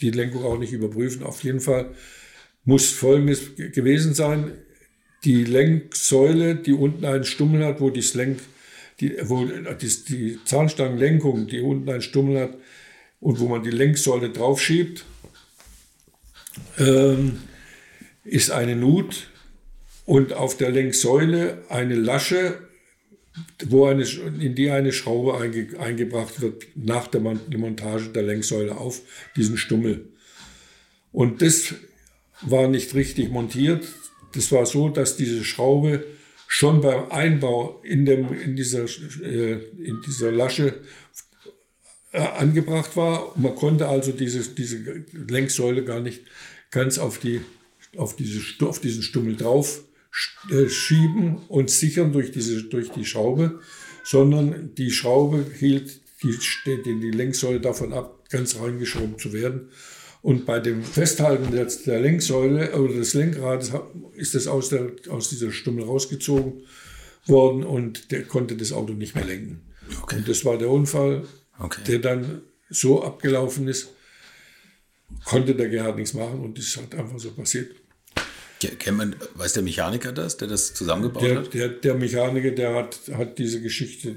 [0.00, 1.22] die Lenkung auch nicht überprüfen.
[1.22, 1.94] Auf jeden Fall
[2.64, 4.52] muss Folgendes gewesen sein.
[5.24, 8.40] die Lenksäule, die unten einen Stummel hat, wo, dies Lenk,
[9.00, 12.56] die, wo die, die Zahnstangenlenkung, die unten einen Stummel hat
[13.20, 15.04] und wo man die Lenksäule draufschiebt,
[16.78, 17.40] ähm,
[18.24, 19.30] ist eine Nut
[20.06, 22.58] und auf der Lenksäule eine Lasche,
[23.66, 29.00] wo eine, in die eine Schraube einge, eingebracht wird nach der Montage der Lenksäule auf
[29.36, 30.06] diesen Stummel.
[31.12, 31.74] Und das
[32.42, 33.86] war nicht richtig montiert.
[34.34, 36.04] Das war so, dass diese Schraube
[36.54, 40.82] schon beim Einbau in, dem, in, dieser, äh, in dieser Lasche
[42.12, 43.32] äh, angebracht war.
[43.34, 46.22] Man konnte also diese, diese Lenksäule gar nicht
[46.70, 47.40] ganz auf, die,
[47.96, 49.82] auf, diese, auf diesen Stummel drauf
[50.48, 53.58] äh, schieben und sichern durch, diese, durch die Schraube,
[54.04, 59.70] sondern die Schraube hielt die, die, die Lenksäule davon ab, ganz reingeschoben zu werden.
[60.24, 63.72] Und bei dem Festhalten der, der Lenksäule oder des Lenkrades
[64.14, 66.62] ist das aus, der, aus dieser Stummel rausgezogen
[67.26, 69.60] worden und der konnte das Auto nicht mehr lenken.
[70.00, 70.16] Okay.
[70.16, 71.26] Und das war der Unfall,
[71.58, 71.82] okay.
[71.86, 73.88] der dann so abgelaufen ist,
[75.26, 77.72] konnte der Gerhard nichts machen und das hat einfach so passiert.
[78.78, 81.52] Kennt man, weiß der Mechaniker das, der das zusammengebaut der, hat?
[81.52, 84.16] Der, der Mechaniker, der hat, hat diese Geschichte,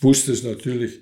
[0.00, 1.00] wusste es natürlich,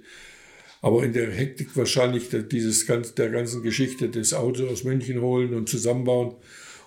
[0.81, 5.55] aber in der Hektik wahrscheinlich der, dieses, der ganzen Geschichte des Autos aus München holen
[5.55, 6.35] und zusammenbauen,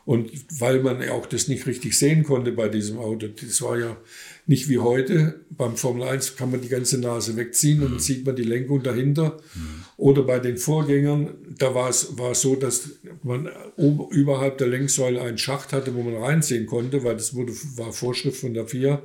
[0.03, 3.97] und weil man auch das nicht richtig sehen konnte bei diesem Auto, das war ja
[4.47, 5.41] nicht wie heute.
[5.51, 7.83] Beim Formel 1 kann man die ganze Nase wegziehen mhm.
[7.83, 9.37] und dann sieht man die Lenkung dahinter.
[9.53, 9.85] Mhm.
[9.97, 12.89] Oder bei den Vorgängern, da war es, war so, dass
[13.21, 17.93] man überhalb der Lenksäule einen Schacht hatte, wo man reinsehen konnte, weil das wurde, war
[17.93, 19.03] Vorschrift von der FIA,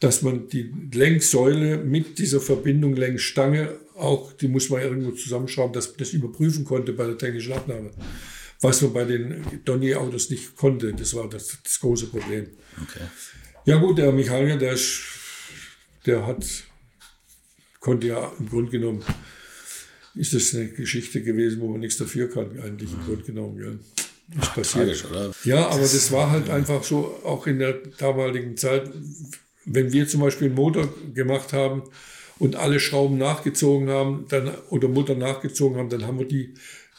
[0.00, 5.88] dass man die Lenksäule mit dieser Verbindung Lenkstange auch, die muss man irgendwo zusammenschrauben, dass
[5.88, 7.90] man das überprüfen konnte bei der technischen Abnahme
[8.64, 10.92] was man bei den Donny-Autos nicht konnte.
[10.94, 12.48] Das war das, das große Problem.
[12.82, 13.04] Okay.
[13.66, 14.76] Ja gut, der Mechaniker, der,
[16.06, 16.44] der hat,
[17.78, 19.04] konnte ja im Grunde genommen,
[20.14, 23.62] ist das eine Geschichte gewesen, wo man nichts dafür kann, eigentlich im Grunde genommen.
[23.62, 24.40] Ja.
[24.40, 25.00] Ist passiert.
[25.00, 25.44] Tragisch?
[25.44, 28.90] Ja, aber das war halt einfach so, auch in der damaligen Zeit,
[29.66, 31.82] wenn wir zum Beispiel einen Motor gemacht haben
[32.38, 36.54] und alle Schrauben nachgezogen haben, dann, oder Mutter nachgezogen haben, dann haben wir die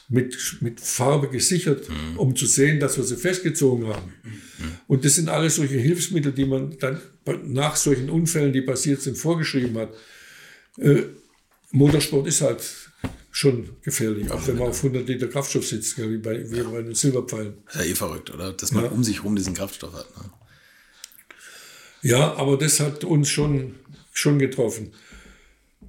[0.07, 2.17] mit, mit Farbe gesichert, mhm.
[2.17, 4.13] um zu sehen, dass wir sie festgezogen haben.
[4.23, 4.71] Mhm.
[4.87, 7.01] Und das sind alles solche Hilfsmittel, die man dann
[7.45, 9.93] nach solchen Unfällen, die passiert sind, vorgeschrieben hat.
[10.77, 11.03] Äh,
[11.71, 12.63] Motorsport ist halt
[13.31, 16.95] schon gefährlich, auch wenn man auf 100 Liter Kraftstoff sitzt, wie bei, wie bei den
[16.95, 17.55] Silberpfeilen.
[17.65, 18.53] Das ist ja eh verrückt, oder?
[18.53, 18.91] Dass man ja.
[18.91, 20.07] um sich herum diesen Kraftstoff hat.
[20.17, 20.29] Ne?
[22.05, 23.73] Ja, aber das hat uns schon,
[24.13, 24.93] schon getroffen.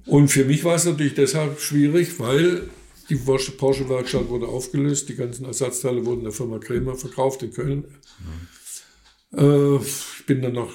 [0.07, 2.63] Und für mich war es natürlich deshalb schwierig, weil
[3.07, 7.85] die Porsche-Werkstatt wurde aufgelöst, die ganzen Ersatzteile wurden der Firma Krämer verkauft in Köln.
[9.31, 9.37] Mhm.
[9.37, 10.73] Äh, ich bin dann noch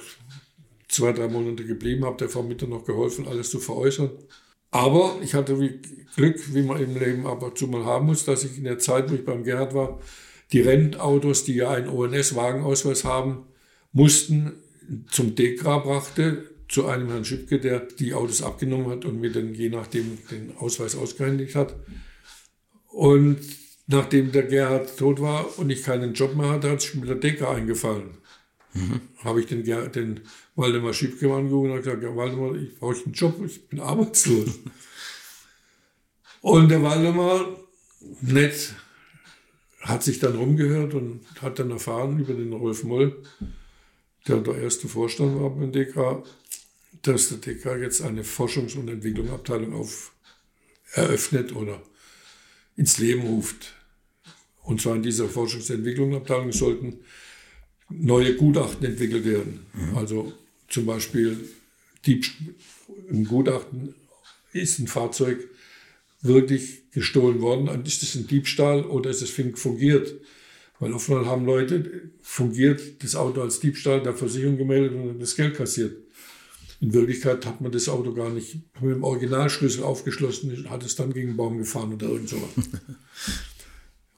[0.89, 4.11] zwei, drei Monate geblieben, habe der Vermieter noch geholfen, alles zu veräußern.
[4.71, 5.81] Aber ich hatte wie
[6.15, 8.79] Glück, wie man im Leben ab und zu mal haben muss, dass ich in der
[8.79, 9.99] Zeit, wo ich beim Gerhard war,
[10.53, 13.49] die Rennautos, die ja einen ONS-Wagenausweis haben,
[13.93, 14.53] mussten
[15.11, 19.55] zum DEKRA brachte, zu einem Herrn Schüppke, der die Autos abgenommen hat und mir dann
[19.55, 21.77] je nachdem den Ausweis ausgehändigt hat.
[22.89, 23.41] Und
[23.87, 27.17] nachdem der Gerhard tot war und ich keinen Job mehr hatte, hat sich mit der
[27.17, 28.17] Decke eingefallen.
[28.73, 29.01] Mhm.
[29.19, 30.21] Habe ich den, den
[30.57, 34.61] Waldemar Schiebke angerufen und gesagt, ja, Waldemar, ich brauche einen Job, ich bin arbeitslos.
[36.41, 37.47] und der Waldemar,
[38.23, 38.75] nett,
[39.83, 43.23] hat sich dann rumgehört und hat dann erfahren über den Rolf Moll,
[44.29, 46.25] der der erste Vorstand war beim DK,
[47.03, 50.13] dass der DK jetzt eine Forschungs- und Entwicklungsabteilung auf
[50.93, 51.83] eröffnet oder
[52.77, 53.75] ins Leben ruft.
[54.63, 57.01] Und zwar in dieser Forschungs- und Entwicklungsabteilung sollten
[57.89, 59.67] neue Gutachten entwickelt werden.
[59.73, 59.97] Mhm.
[59.97, 60.33] Also
[60.69, 61.37] zum Beispiel
[62.07, 62.27] Dieb
[63.09, 63.95] im Gutachten
[64.53, 65.49] ist ein Fahrzeug
[66.21, 70.15] wirklich gestohlen worden, ist es ein Diebstahl oder ist es fungiert?
[70.83, 75.55] Weil oftmals haben Leute fungiert das Auto als Diebstahl der Versicherung gemeldet und das Geld
[75.55, 75.97] kassiert.
[76.81, 81.13] In Wirklichkeit hat man das Auto gar nicht mit dem Originalschlüssel aufgeschlossen, hat es dann
[81.13, 82.51] gegen einen Baum gefahren oder irgend sowas.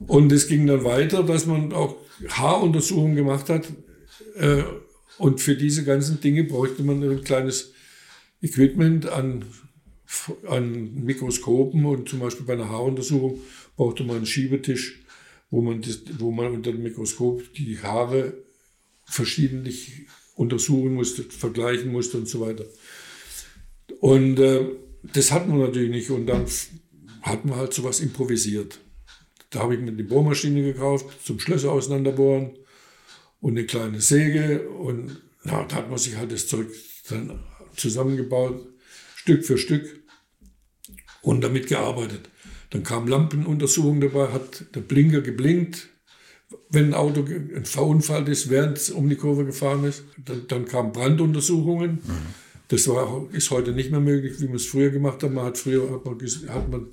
[0.07, 1.97] Und es ging dann weiter, dass man auch
[2.29, 3.71] Haaruntersuchungen gemacht hat.
[4.35, 4.63] Äh,
[5.19, 7.73] und für diese ganzen Dinge bräuchte man ein kleines
[8.41, 9.45] Equipment an,
[10.47, 13.39] an Mikroskopen und zum Beispiel bei einer Haaruntersuchung
[13.77, 15.04] brauchte man einen Schiebetisch,
[15.55, 18.33] wo man, das, wo man unter dem Mikroskop die Haare
[19.05, 22.65] verschiedentlich untersuchen musste, vergleichen musste und so weiter.
[24.01, 24.65] Und äh,
[25.01, 26.09] das hatten wir natürlich nicht.
[26.09, 26.45] Und dann
[27.21, 28.81] hatten wir halt sowas improvisiert.
[29.49, 32.57] Da habe ich mir die Bohrmaschine gekauft zum Schlösser auseinanderbohren
[33.39, 36.67] und eine kleine Säge und na, da hat man sich halt das Zeug
[37.09, 37.39] dann
[37.77, 38.67] zusammengebaut,
[39.15, 40.03] Stück für Stück
[41.21, 42.29] und damit gearbeitet.
[42.75, 45.87] Dann kam Lampenuntersuchung dabei, hat der Blinker geblinkt,
[46.69, 50.03] wenn ein Auto ein verunfallt ist, während es um die Kurve gefahren ist.
[50.17, 52.01] Dann, dann kamen Branduntersuchungen.
[52.03, 52.17] Mhm.
[52.67, 55.31] Das war, ist heute nicht mehr möglich, wie man es früher gemacht hat.
[55.31, 56.87] Man hat früher hat man, hat man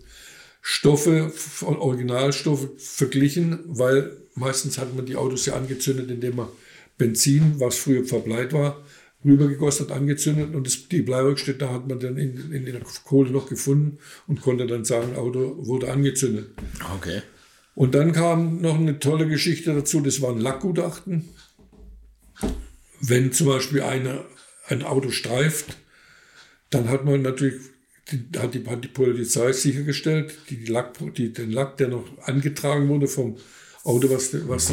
[0.61, 6.49] Stoffe, Originalstoffe verglichen, weil meistens hat man die Autos ja angezündet, indem man
[6.97, 8.85] Benzin, was früher verbleit war,
[9.25, 13.49] rübergegossen hat, angezündet und das, die Bleiwerkstätte hat man dann in, in, der Kohle noch
[13.49, 16.51] gefunden und konnte dann sagen, Auto wurde angezündet.
[16.97, 17.23] Okay.
[17.75, 21.29] Und dann kam noch eine tolle Geschichte dazu, das war ein Lackgutachten.
[23.01, 24.25] Wenn zum Beispiel eine,
[24.69, 25.77] ein Auto streift,
[26.71, 27.61] dann hat man natürlich,
[28.11, 32.89] die, hat, die, hat die Polizei sichergestellt, die Lack, die, den Lack, der noch angetragen
[32.89, 33.37] wurde vom
[33.85, 34.73] Auto, was, was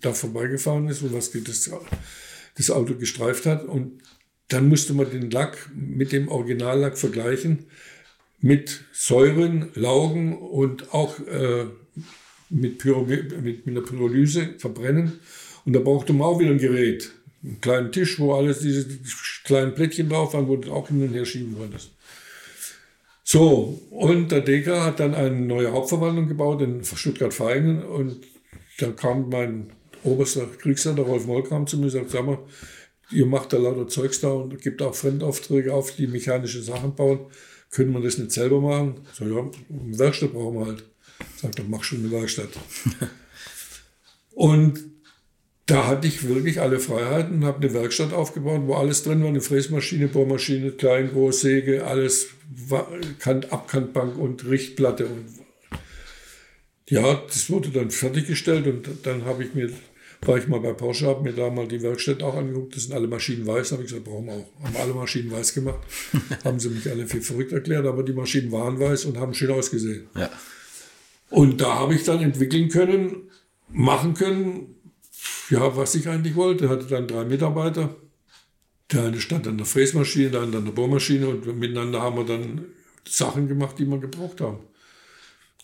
[0.00, 1.70] da vorbeigefahren ist und was das,
[2.60, 3.64] das Auto gestreift hat.
[3.64, 4.02] Und
[4.48, 7.66] dann musste man den Lack mit dem Originallack vergleichen,
[8.40, 11.66] mit Säuren, Laugen und auch äh,
[12.48, 15.20] mit, Pyro, mit, mit einer Pyrolyse verbrennen.
[15.64, 17.12] Und da brauchte man auch wieder ein Gerät.
[17.42, 18.86] Einen kleinen Tisch, wo alles diese
[19.44, 21.92] kleinen Plättchen drauf waren, wo du auch hin und her schieben konntest.
[23.22, 28.16] So, und der Deka hat dann eine neue Hauptverwaltung gebaut in Stuttgart-Feigen und
[28.78, 29.70] da kam mein
[30.04, 32.38] oberster Kriegsleiter Rolf Mollkram zu mir und sagt, sag mal,
[33.10, 37.20] ihr macht da lauter Zeugs da und gibt auch Fremdaufträge auf, die mechanische Sachen bauen.
[37.70, 39.00] Können wir das nicht selber machen?
[39.12, 40.84] So, ja, eine Werkstatt brauchen wir halt.
[41.40, 42.48] Sagt er, mach schon eine Werkstatt.
[44.32, 44.80] und
[45.66, 49.40] da hatte ich wirklich alle Freiheiten, habe eine Werkstatt aufgebaut, wo alles drin war, eine
[49.40, 52.26] Fräsmaschine, Bohrmaschine, Klein, Großsäge, alles,
[53.20, 55.06] Kant, Abkantbank und Richtplatte.
[55.06, 55.26] Und
[56.88, 59.70] ja, das wurde dann fertiggestellt und dann habe ich mir,
[60.22, 62.94] war ich mal bei Porsche, habe mir da mal die Werkstatt auch angeguckt, das sind
[62.94, 64.64] alle Maschinen weiß, habe ich gesagt, brauchen wir auch.
[64.64, 65.80] Haben alle Maschinen weiß gemacht,
[66.44, 69.50] haben sie mich alle für verrückt erklärt, aber die Maschinen waren weiß und haben schön
[69.50, 70.08] ausgesehen.
[70.14, 70.30] Ja.
[71.30, 73.30] Und da habe ich dann entwickeln können,
[73.68, 74.74] machen können,
[75.48, 76.68] ja, was ich eigentlich wollte.
[76.68, 77.96] Hatte dann drei Mitarbeiter.
[78.92, 82.24] Der eine stand an der Fräsmaschine, der andere an der Bohrmaschine und miteinander haben wir
[82.24, 82.64] dann
[83.08, 84.58] Sachen gemacht, die wir gebraucht haben.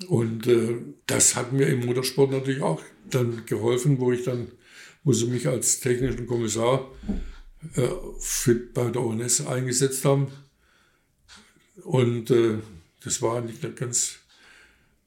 [0.09, 4.49] Und äh, das hat mir im Motorsport natürlich auch dann geholfen, wo ich dann,
[5.05, 6.91] wo sie mich als technischen Kommissar
[7.75, 10.29] äh, für, bei der ONS eingesetzt haben.
[11.85, 12.59] Und äh,
[13.05, 14.17] das war eigentlich eine ganz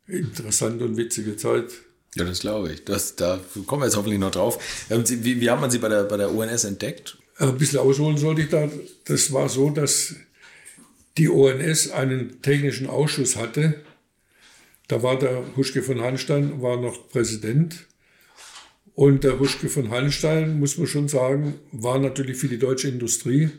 [0.08, 1.71] interessante und witzige Zeit.
[2.15, 2.86] Ja, das glaube ich.
[2.86, 4.88] Das, da kommen wir jetzt hoffentlich noch drauf.
[4.89, 7.17] Ähm, wie, wie hat man Sie bei der, bei der ONS entdeckt?
[7.38, 8.69] Ein bisschen ausholen sollte ich da.
[9.06, 10.15] Das war so, dass
[11.17, 13.82] die ONS einen technischen Ausschuss hatte.
[14.89, 17.86] Da war der Huschke von Hanstein war noch Präsident.
[18.95, 23.49] Und der Huschke von Hanstein, muss man schon sagen, war natürlich für die deutsche Industrie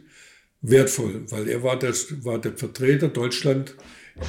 [0.61, 3.77] wertvoll, weil er war, das, war der Vertreter Deutschland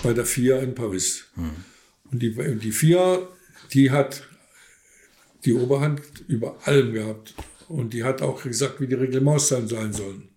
[0.03, 1.25] bei der FIA in Paris.
[1.33, 1.49] Hm.
[2.11, 3.27] Und die, die FIA,
[3.73, 4.29] die hat
[5.43, 7.33] die Oberhand über allem gehabt.
[7.67, 10.29] Und die hat auch gesagt, wie die Reglements sein sollen.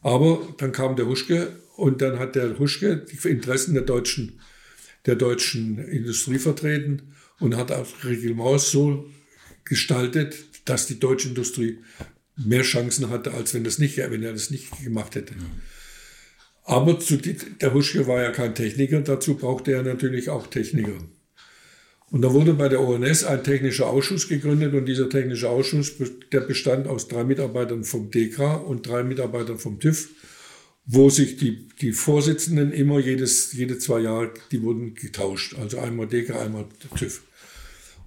[0.00, 4.40] Aber dann kam der Huschke und dann hat der Huschke die Interessen der deutschen,
[5.06, 9.10] der deutschen Industrie vertreten und hat auch Reglements so
[9.64, 11.78] gestaltet, dass die deutsche Industrie
[12.36, 15.34] mehr Chancen hatte, als wenn, das nicht, wenn er das nicht gemacht hätte.
[16.64, 20.98] Aber zu, der Huschke war ja kein Techniker, dazu brauchte er natürlich auch Techniker.
[22.10, 25.92] Und da wurde bei der ONS ein technischer Ausschuss gegründet und dieser technische Ausschuss,
[26.32, 30.08] der bestand aus drei Mitarbeitern vom DEKRA und drei Mitarbeitern vom TÜV,
[30.86, 35.54] wo sich die, die Vorsitzenden immer jedes, jede zwei Jahre, die wurden getauscht.
[35.58, 36.66] Also einmal DEKRA, einmal
[36.96, 37.22] TÜV.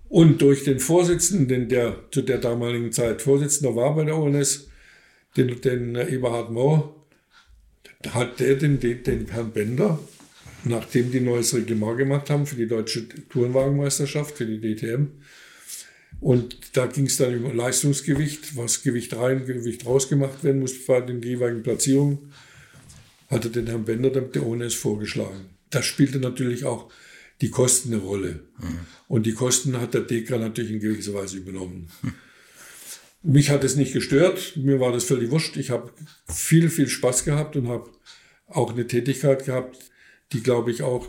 [0.09, 4.67] Und durch den Vorsitzenden, der zu der damaligen Zeit Vorsitzender war bei der ONS,
[5.35, 6.95] den, den Eberhard Mohr,
[8.09, 9.99] hat der den, den, den Herrn Bender,
[10.63, 15.07] nachdem die neues Reglement gemacht haben für die deutsche Tourenwagenmeisterschaft, für die DTM,
[16.19, 20.85] und da ging es dann über Leistungsgewicht, was Gewicht rein, Gewicht raus gemacht werden muss
[20.85, 22.33] bei den jeweiligen Platzierungen,
[23.27, 25.49] hatte den Herrn Bender der ONS vorgeschlagen.
[25.69, 26.91] Das spielte natürlich auch
[27.41, 28.39] die Kosten eine Rolle.
[28.59, 28.79] Mhm.
[29.07, 31.89] Und die Kosten hat der DEKRA natürlich in gewisser Weise übernommen.
[32.01, 32.13] Mhm.
[33.23, 35.57] Mich hat es nicht gestört, mir war das völlig wurscht.
[35.57, 35.91] Ich habe
[36.29, 37.89] viel, viel Spaß gehabt und habe
[38.47, 39.77] auch eine Tätigkeit gehabt,
[40.31, 41.07] die, glaube ich, auch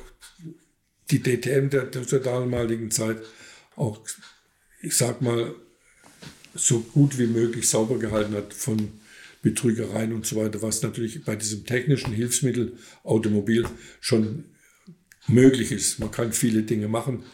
[1.10, 3.18] die DTM der, der damaligen Zeit
[3.76, 4.00] auch,
[4.80, 5.54] ich sag mal,
[6.54, 9.00] so gut wie möglich sauber gehalten hat von
[9.42, 13.64] Betrügereien und so weiter, was natürlich bei diesem technischen Hilfsmittel Automobil
[14.00, 14.44] schon
[15.28, 16.00] möglich ist.
[16.00, 17.24] Man kann viele Dinge machen,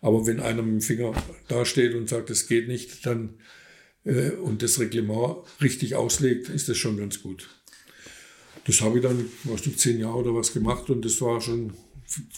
[0.00, 1.12] aber wenn einer mit dem Finger
[1.48, 3.34] dasteht und sagt, es geht nicht, dann
[4.04, 7.48] äh, und das Reglement richtig auslegt, ist das schon ganz gut.
[8.64, 11.72] Das habe ich dann, was du, zehn Jahre oder was gemacht und das war schon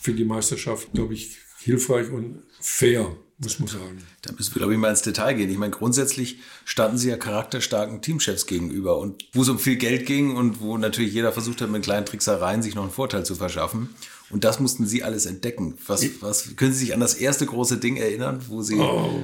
[0.01, 3.99] für die Meisterschaft, glaube ich, hilfreich und fair, muss man sagen.
[4.23, 5.51] Da müssen wir, glaube ich, mal ins Detail gehen.
[5.51, 10.07] Ich meine, grundsätzlich standen Sie ja charakterstarken Teamchefs gegenüber und wo es um viel Geld
[10.07, 13.35] ging und wo natürlich jeder versucht hat, mit kleinen Tricksereien sich noch einen Vorteil zu
[13.35, 13.91] verschaffen.
[14.31, 15.75] Und das mussten Sie alles entdecken.
[15.87, 19.23] Was, was können Sie sich an das erste große Ding erinnern, wo Sie, oh.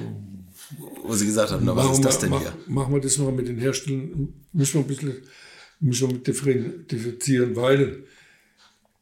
[1.03, 2.53] wo Sie gesagt haben, na, was ist das denn mach, hier?
[2.67, 5.21] Machen wir das mal mit den Herstellern, müssen wir ein bisschen
[5.79, 8.03] müssen wir differenzieren, weil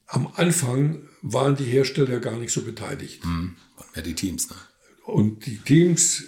[0.08, 1.02] am Anfang
[1.34, 3.26] waren die Hersteller gar nicht so beteiligt.
[3.26, 3.56] Mhm.
[3.96, 4.50] Ja, die Teams.
[4.50, 4.56] Ne?
[5.06, 6.24] Und die Teams,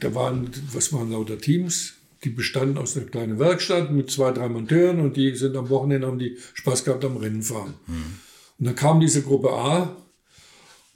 [0.00, 1.94] da waren, was waren lauter Teams?
[2.24, 6.06] Die bestanden aus einer kleinen Werkstatt mit zwei, drei Monteuren und die sind am Wochenende,
[6.06, 7.74] haben die Spaß gehabt am Rennen fahren.
[7.86, 8.04] Mhm.
[8.58, 9.96] Und dann kam diese Gruppe A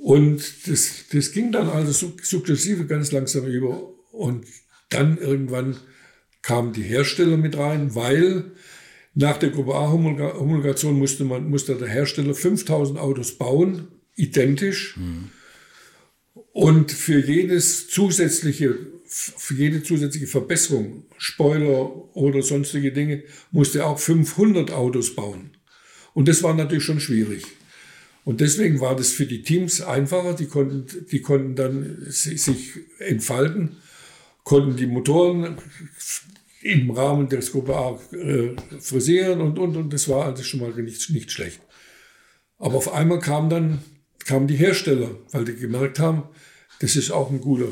[0.01, 3.83] und das, das ging dann also sukzessive ganz langsam über.
[4.13, 4.47] Und
[4.89, 5.77] dann irgendwann
[6.41, 8.53] kamen die Hersteller mit rein, weil
[9.15, 14.97] nach der Gruppe A-Homologation musste, man, musste der Hersteller 5000 Autos bauen, identisch.
[14.97, 15.31] Mhm.
[16.53, 23.99] Und für jedes zusätzliche, für jede zusätzliche Verbesserung, Spoiler oder sonstige Dinge, musste er auch
[23.99, 25.57] 500 Autos bauen.
[26.15, 27.45] Und das war natürlich schon schwierig.
[28.25, 30.35] Und deswegen war das für die Teams einfacher.
[30.35, 33.77] Die konnten, die konnten dann sich entfalten,
[34.45, 35.57] konnten die Motoren
[36.63, 40.71] im Rahmen des Gruppe A äh, frisieren und, und, und das war also schon mal
[40.71, 41.61] nicht, nicht schlecht.
[42.59, 43.79] Aber auf einmal kamen dann
[44.31, 46.23] kamen die Hersteller, weil die gemerkt haben,
[46.81, 47.69] das ist auch ein guter,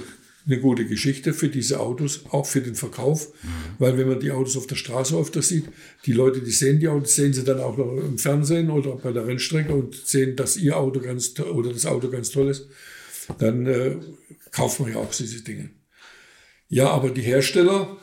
[0.47, 3.29] eine gute Geschichte für diese Autos, auch für den Verkauf.
[3.43, 3.49] Mhm.
[3.79, 5.67] Weil wenn man die Autos auf der Straße öfter sieht,
[6.07, 9.13] die Leute, die sehen die Autos, sehen sie dann auch noch im Fernsehen oder bei
[9.13, 12.67] der Rennstrecke und sehen, dass ihr Auto ganz oder das Auto ganz toll ist,
[13.39, 13.97] dann äh,
[14.51, 15.71] kauft man ja auch diese Dinge.
[16.69, 17.97] Ja, aber die Hersteller,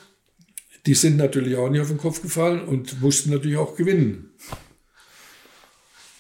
[0.86, 4.32] die sind natürlich auch nicht auf den Kopf gefallen und mussten natürlich auch gewinnen.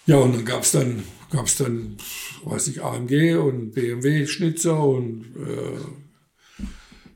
[0.07, 1.97] Ja, und dann gab es dann, gab's dann,
[2.43, 6.63] weiß ich, AMG und BMW Schnitzer und äh,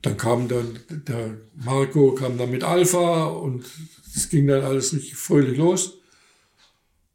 [0.02, 3.66] dann kam dann, der Marco kam dann mit Alpha und
[4.16, 5.98] es ging dann alles richtig fröhlich los.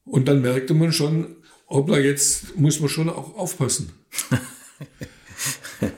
[0.05, 1.37] Und dann merkte man schon,
[1.69, 3.93] hoppla, jetzt muss man schon auch aufpassen.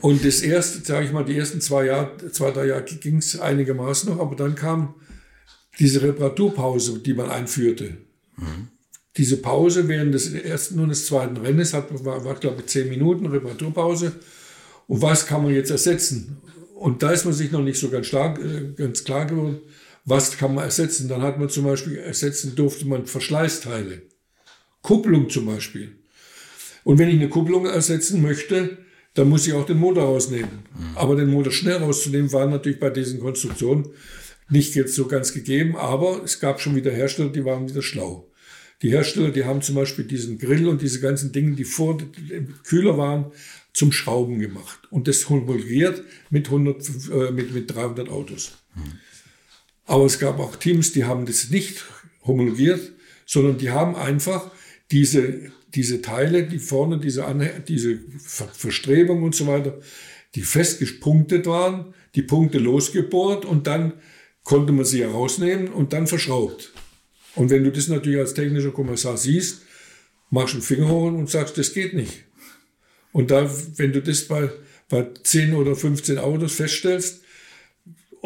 [0.01, 3.39] Und das erste, sage ich mal, die ersten zwei, Jahre, zwei drei Jahre ging es
[3.39, 4.95] einigermaßen noch, aber dann kam
[5.79, 7.97] diese Reparaturpause, die man einführte.
[8.37, 8.69] Mhm.
[9.17, 12.89] Diese Pause während des ersten und des zweiten Rennens hat, war, war glaube ich, zehn
[12.89, 14.13] Minuten Reparaturpause.
[14.87, 16.37] Und was kann man jetzt ersetzen?
[16.75, 19.59] Und da ist man sich noch nicht so ganz, stark, äh, ganz klar geworden,
[20.05, 21.09] was kann man ersetzen.
[21.09, 24.03] Dann hat man zum Beispiel ersetzen durfte man Verschleißteile.
[24.81, 25.97] Kupplung zum Beispiel.
[26.83, 28.77] Und wenn ich eine Kupplung ersetzen möchte,
[29.17, 30.49] dann muss ich auch den Motor rausnehmen.
[30.77, 30.95] Mhm.
[30.97, 33.89] Aber den Motor schnell rauszunehmen, war natürlich bei diesen Konstruktionen
[34.49, 38.31] nicht jetzt so ganz gegeben, aber es gab schon wieder Hersteller, die waren wieder schlau.
[38.83, 42.53] Die Hersteller, die haben zum Beispiel diesen Grill und diese ganzen Dinge, die vor dem
[42.63, 43.31] Kühler waren,
[43.73, 48.53] zum Schrauben gemacht und das homologiert mit, 100, äh, mit, mit 300 Autos.
[48.75, 48.81] Mhm.
[49.85, 51.85] Aber es gab auch Teams, die haben das nicht
[52.23, 52.91] homologiert,
[53.25, 54.51] sondern die haben einfach
[54.91, 59.79] diese diese Teile, die vorne, diese, Anhe diese Verstrebung und so weiter,
[60.35, 63.93] die festgepunktet waren, die Punkte losgebohrt und dann
[64.43, 66.73] konnte man sie herausnehmen und dann verschraubt.
[67.35, 69.61] Und wenn du das natürlich als technischer Kommissar siehst,
[70.29, 72.23] machst du einen Finger hoch und sagst, das geht nicht.
[73.11, 74.49] Und da, wenn du das bei,
[74.89, 77.21] bei 10 oder 15 Autos feststellst,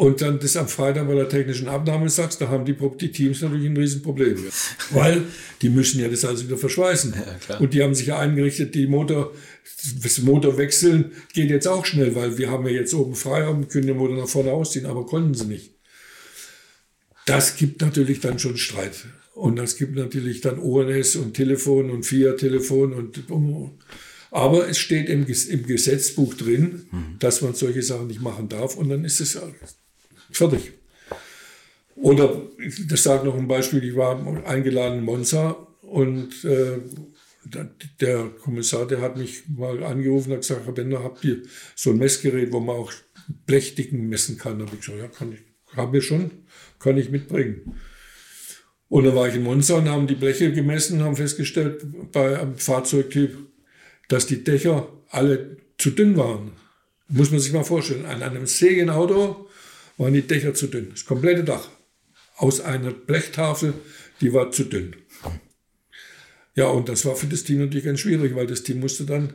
[0.02, 3.40] und dann das am Freitag bei der technischen Abnahme sagst, da haben die, die Teams
[3.40, 4.36] natürlich ein Riesenproblem.
[4.90, 5.22] Weil
[5.62, 7.14] die müssen ja das alles wieder verschweißen.
[7.48, 9.32] Ja, und die haben sich ja eingerichtet, die Motor,
[10.02, 13.86] das Motor wechseln geht jetzt auch schnell, weil wir haben ja jetzt oben Freiraum, können
[13.86, 15.70] den Motor nach vorne ausziehen, aber konnten sie nicht.
[17.26, 19.04] Das gibt natürlich dann schon Streit.
[19.34, 23.22] Und das gibt natürlich dann ONS und Telefon und Fiat-Telefon und
[24.32, 27.18] aber es steht im, im Gesetzbuch drin, mhm.
[27.20, 29.36] dass man solche Sachen nicht machen darf und dann ist es
[30.32, 30.72] Fertig.
[31.96, 32.42] Oder
[32.88, 36.78] das sagt noch ein Beispiel, ich war eingeladen in Monza und äh,
[38.00, 41.42] der Kommissar, der hat mich mal angerufen und hat gesagt, Herr Bender, habt ihr
[41.74, 42.92] so ein Messgerät, wo man auch
[43.46, 44.58] Blechdicken messen kann?
[44.58, 45.40] Da habe ich gesagt, ja, kann ich,
[45.76, 46.30] haben wir schon,
[46.78, 47.76] kann ich mitbringen.
[48.88, 52.38] Und dann war ich in Monza und haben die Bleche gemessen und haben festgestellt bei
[52.38, 53.36] einem Fahrzeugtyp,
[54.08, 56.52] dass die Dächer alle zu dünn waren.
[57.08, 58.06] Muss man sich mal vorstellen.
[58.06, 59.48] An einem Segenauto
[59.98, 60.90] waren die Dächer zu dünn.
[60.90, 61.68] Das komplette Dach.
[62.36, 63.74] Aus einer Blechtafel,
[64.20, 64.96] die war zu dünn.
[66.54, 69.32] Ja, und das war für das Team natürlich ganz schwierig, weil das Team musste dann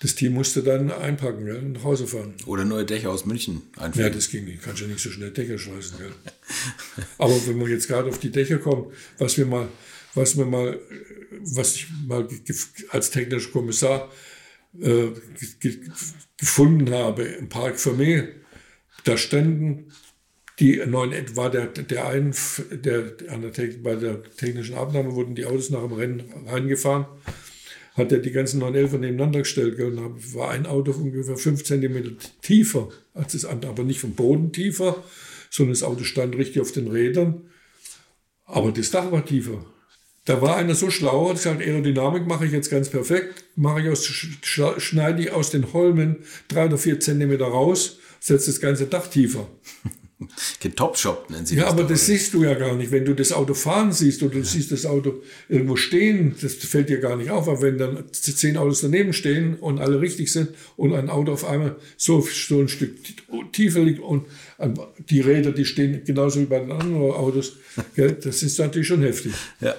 [0.00, 2.34] Das Team musste dann einpacken gell, und nach Hause fahren.
[2.46, 4.08] Oder neue Dächer aus München einführen.
[4.08, 4.62] Ja, das ging nicht.
[4.62, 5.98] Kannst ja nicht so schnell Dächer schmeißen.
[5.98, 6.12] Gell.
[7.18, 9.68] Aber wenn man jetzt gerade auf die Dächer kommt, was wir mal,
[10.14, 10.78] was wir mal,
[11.40, 12.28] was ich mal
[12.90, 14.10] als technischer Kommissar
[14.80, 15.08] äh,
[16.36, 18.28] gefunden habe im Park Vermeer,
[19.06, 19.92] da standen
[20.58, 22.34] die neuen, war der, der ein,
[22.70, 27.06] der, an der, bei der technischen Abnahme wurden die Autos nach dem Rennen reingefahren
[27.96, 32.90] hat er die ganzen 911 nebeneinander gestellt und war ein Auto ungefähr 5 cm tiefer
[33.14, 35.02] als das andere, aber nicht vom Boden tiefer,
[35.50, 37.42] sondern das Auto stand richtig auf den Rädern,
[38.44, 39.64] aber das Dach war tiefer.
[40.26, 43.88] Da war einer so schlau, hat gesagt, Aerodynamik mache ich jetzt ganz perfekt, mache ich
[43.88, 46.16] aus, schneide ich aus den Holmen
[46.48, 49.46] drei oder vier Zentimeter raus, setze das ganze Dach tiefer.
[50.60, 51.72] Getopshoppt nennen sie ja, das.
[51.72, 52.90] Ja, aber das siehst du ja gar nicht.
[52.90, 54.44] Wenn du das Auto fahren siehst oder du ja.
[54.44, 57.46] siehst das Auto irgendwo stehen, das fällt dir gar nicht auf.
[57.48, 61.44] Aber wenn dann zehn Autos daneben stehen und alle richtig sind und ein Auto auf
[61.44, 62.96] einmal so, so ein Stück
[63.52, 64.24] tiefer liegt und
[65.10, 67.52] die Räder, die stehen genauso wie bei den anderen Autos,
[67.94, 69.34] gell, das ist natürlich schon heftig.
[69.60, 69.74] Ja,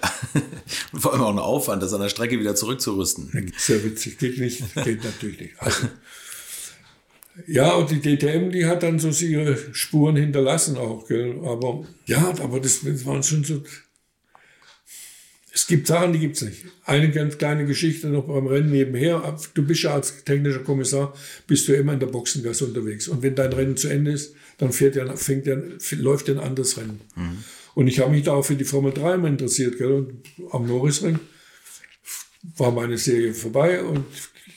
[0.93, 3.51] und vor allem auch ein Aufwand, das an der Strecke wieder zurückzurüsten.
[3.57, 5.53] Sehr witzig, geht nicht, geht natürlich nicht.
[5.57, 5.87] Also,
[7.45, 11.07] ja, und die DTM, die hat dann so ihre Spuren hinterlassen auch.
[11.07, 11.39] Gell?
[11.43, 13.61] Aber ja, aber das, das waren schon so.
[15.53, 16.65] Es gibt Sachen, die gibt es nicht.
[16.85, 19.37] Eine ganz kleine Geschichte noch beim Rennen nebenher.
[19.55, 21.13] Du bist ja als technischer Kommissar,
[21.47, 23.07] bist du immer in der Boxengasse unterwegs.
[23.07, 25.57] Und wenn dein Rennen zu Ende ist, dann fährt ja, fängt ja,
[25.91, 27.01] läuft ja ein anderes Rennen.
[27.15, 27.43] Mhm.
[27.73, 29.77] Und ich habe mich da auch für die Formel 3 immer interessiert.
[29.77, 29.91] Gell?
[29.91, 31.19] Und am Norrisring
[32.43, 34.05] war meine Serie vorbei und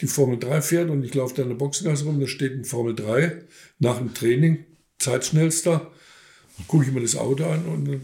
[0.00, 2.64] die Formel 3 fährt und ich laufe da in der Boxengasse rum, da steht ein
[2.64, 3.42] Formel 3
[3.78, 4.64] nach dem Training,
[4.98, 5.90] Zeitschnellster,
[6.68, 8.00] gucke ich mir das Auto an und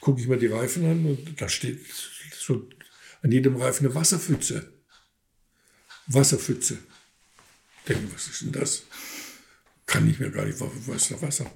[0.00, 1.80] gucke ich mir die Reifen an und da steht
[2.38, 2.68] so
[3.22, 4.70] an jedem Reifen eine Wasserpfütze.
[6.06, 6.78] Wasserpfütze.
[7.78, 8.82] Ich denke, was ist denn das?
[9.86, 11.50] Kann ich mir gar nicht, was ist da Wasser?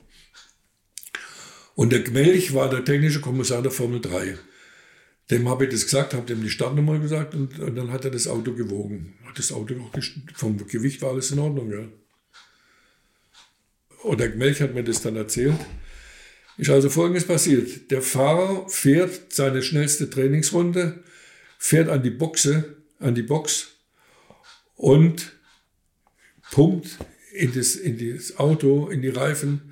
[1.75, 4.39] Und der Gmelch war der technische Kommissar der Formel 3.
[5.31, 8.11] Dem habe ich das gesagt, habe dem die Startnummer gesagt und, und, dann hat er
[8.11, 9.15] das Auto gewogen.
[9.27, 9.93] Hat das Auto auch
[10.35, 11.87] vom Gewicht war alles in Ordnung, ja.
[14.03, 15.59] Und der Melch hat mir das dann erzählt.
[16.57, 17.91] Ist also folgendes passiert.
[17.91, 21.05] Der Fahrer fährt seine schnellste Trainingsrunde,
[21.59, 23.69] fährt an die Boxe, an die Box
[24.77, 25.33] und
[26.51, 26.99] pumpt
[27.33, 29.68] in das, in das Auto, in die Reifen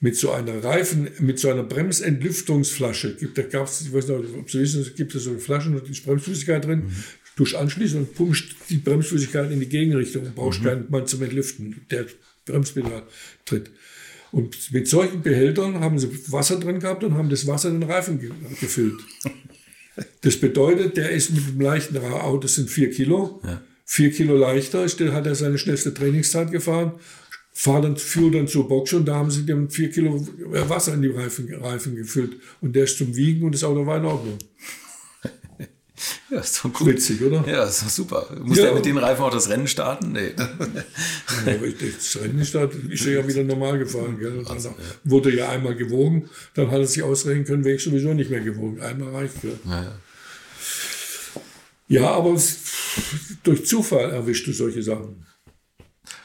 [0.00, 4.34] mit so einer Reifen, mit so einer Bremsentlüftungsflasche, gibt, da gab es, ich weiß nicht,
[4.38, 6.92] ob Sie wissen, es gibt so eine Flasche und ist Bremsflüssigkeit drin, mhm.
[7.36, 10.64] du anschließen und pumpst die Bremsflüssigkeit in die Gegenrichtung und brauchst mhm.
[10.64, 12.06] keinen Mann zum Entlüften, der
[12.44, 13.04] Bremspedal
[13.44, 13.70] tritt.
[14.32, 17.90] Und mit solchen Behältern haben sie Wasser drin gehabt und haben das Wasser in den
[17.90, 18.30] Reifen ge
[18.60, 19.00] gefüllt.
[20.20, 23.62] Das bedeutet, der ist mit dem leichten Auto, das sind vier Kilo, ja.
[23.86, 26.92] vier Kilo leichter, hat er seine schnellste Trainingszeit gefahren
[27.58, 30.26] fahr dann, fuhr dann zur Box und da haben sie dem vier Kilo
[30.68, 32.36] Wasser in die Reifen, Reifen gefüllt.
[32.60, 34.38] Und der ist zum Wiegen und das Auto war in Ordnung.
[36.30, 36.88] Ja, ist doch gut.
[36.88, 37.42] Witzig, oder?
[37.48, 38.28] Ja, ist doch super.
[38.42, 38.64] Muss ja.
[38.64, 40.12] der mit den Reifen auch das Rennen starten?
[40.12, 40.32] Nee.
[41.46, 41.54] ja,
[41.96, 44.18] das Rennen startet, ist er ja wieder normal gefahren.
[44.18, 44.44] Gell?
[44.46, 44.74] Also.
[45.04, 48.40] Wurde ja einmal gewogen, dann hat er sich ausrechnen können, wäre ich sowieso nicht mehr
[48.40, 48.82] gewogen.
[48.82, 49.40] Einmal reicht.
[49.40, 49.58] Gell?
[49.64, 49.92] Ja, ja.
[51.88, 52.38] ja, aber
[53.42, 55.24] durch Zufall erwischst du solche Sachen.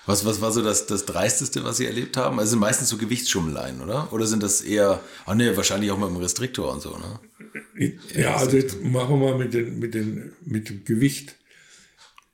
[0.06, 2.39] Was, was war so das, das Dreisteste, was Sie erlebt haben?
[2.39, 4.12] Also sind meistens so Gewichtsschummeleien, oder?
[4.12, 7.20] Oder sind das eher, ah ne, wahrscheinlich auch mit dem Restriktor und so, ne?
[8.16, 11.36] Ja, also jetzt machen wir mal mit, den, mit, den, mit dem Gewicht.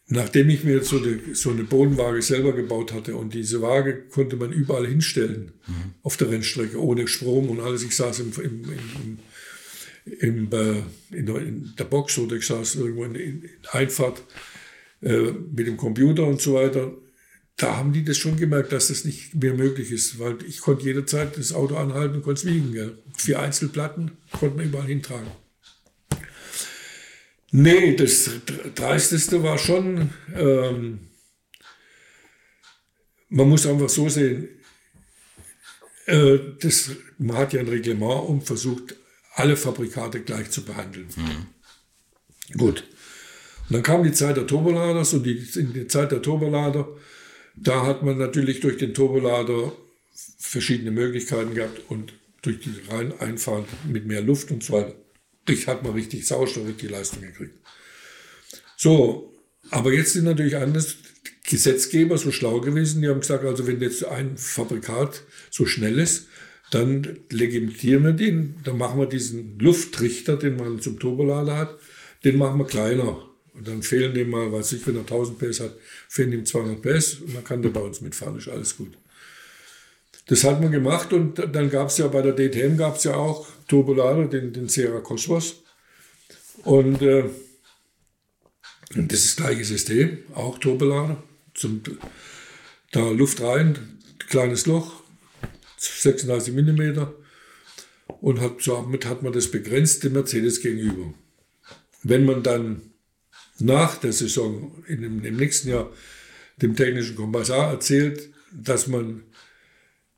[0.10, 4.38] Nachdem ich mir so, eine, so eine Bodenwaage selber gebaut hatte und diese Waage konnte
[4.38, 5.96] man überall hinstellen mhm.
[6.04, 7.84] auf der Rennstrecke, ohne Strom und alles.
[7.84, 9.20] Ich saß im, im, im,
[10.22, 14.24] im äh, in, der, in, der, Box oder ich saß irgendwo in, in Einfahrt
[15.02, 16.94] äh, mit dem Computer und so weiter
[17.58, 20.86] da haben die das schon gemerkt, dass das nicht mehr möglich ist, weil ich konnte
[20.86, 22.72] jederzeit das Auto anhalten und konnte es wiegen.
[22.72, 23.00] Gell.
[23.18, 25.32] Vier Einzelplatten konnte man überall hintragen.
[27.52, 28.30] Nee, das
[28.76, 31.00] Dreisteste war schon, ähm,
[33.30, 34.50] man muss einfach so sehen,
[36.06, 38.96] äh, das, man hat ja ein Reglement und versucht,
[39.34, 41.08] alle Fabrikate gleich zu behandeln.
[41.16, 42.58] Mhm.
[42.58, 42.84] Gut.
[43.70, 46.88] Und dann kam die Zeit der Turboladers und die, in der Zeit der Turbolader
[47.60, 49.74] da hat man natürlich durch den Turbolader
[50.38, 54.96] verschiedene Möglichkeiten gehabt und durch die Reineinfahrt mit mehr Luft und so weiter
[55.66, 57.58] hat man richtig Sauerstoff, richtig Leistung gekriegt.
[58.76, 59.34] So,
[59.72, 60.98] aber jetzt sind natürlich anders
[61.46, 66.28] Gesetzgeber so schlau gewesen, die haben gesagt, also wenn jetzt ein Fabrikat so schnell ist,
[66.72, 71.80] dann legitimieren wir den, dann machen wir diesen Lufttrichter, den man zum Turbolader hat,
[72.26, 73.27] den machen wir kleiner
[73.58, 75.76] Und dann fehlen dem mal, weiß ich, wenn er 1000 PS hat,
[76.08, 78.96] fehlen ihm 200 PS und dann kann der bei uns mitfahren, ist alles gut.
[80.28, 83.16] Das hat man gemacht und dann gab es ja bei der DTM gab es ja
[83.16, 85.64] auch Turbolader, den, den Sierra Cosmos.
[86.64, 87.24] Und, äh,
[88.90, 91.24] das ist das gleiche System, auch Turbolader.
[91.54, 91.82] Zum,
[92.92, 94.00] da Luft rein,
[94.30, 95.02] kleines Loch,
[95.78, 97.08] 36 mm.
[98.22, 101.14] Und hat, damit hat man das begrenzt dem Mercedes gegenüber.
[102.04, 102.87] Wenn man dann
[103.60, 105.90] nach der Saison in dem, im nächsten Jahr
[106.62, 109.24] dem technischen Kommissar erzählt, dass man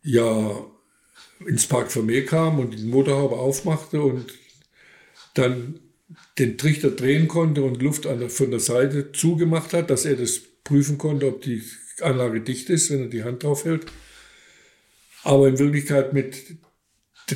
[0.04, 0.66] ja
[1.46, 4.34] ins Park Vermeer kam und die Motorhaube aufmachte und
[5.34, 5.80] dann
[6.38, 10.40] den Trichter drehen konnte und Luft der, von der Seite zugemacht hat, dass er das
[10.64, 11.64] prüfen konnte, ob die
[12.02, 13.86] Anlage dicht ist, wenn er die Hand drauf hält.
[15.24, 16.58] Aber in Wirklichkeit mit,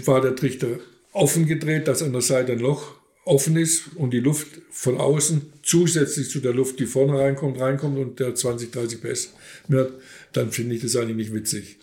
[0.06, 0.80] war der Trichter
[1.12, 2.96] offen gedreht, dass an der Seite ein Loch
[3.26, 7.98] offen ist und die Luft von außen zusätzlich zu der Luft, die vorne reinkommt, reinkommt
[7.98, 9.34] und der 20, 30 PS
[9.68, 9.90] mehr
[10.34, 11.78] dann finde ich das eigentlich nicht witzig.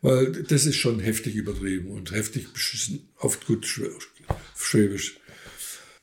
[0.00, 5.18] Weil das ist schon heftig übertrieben und heftig beschissen, oft gut schwäbisch.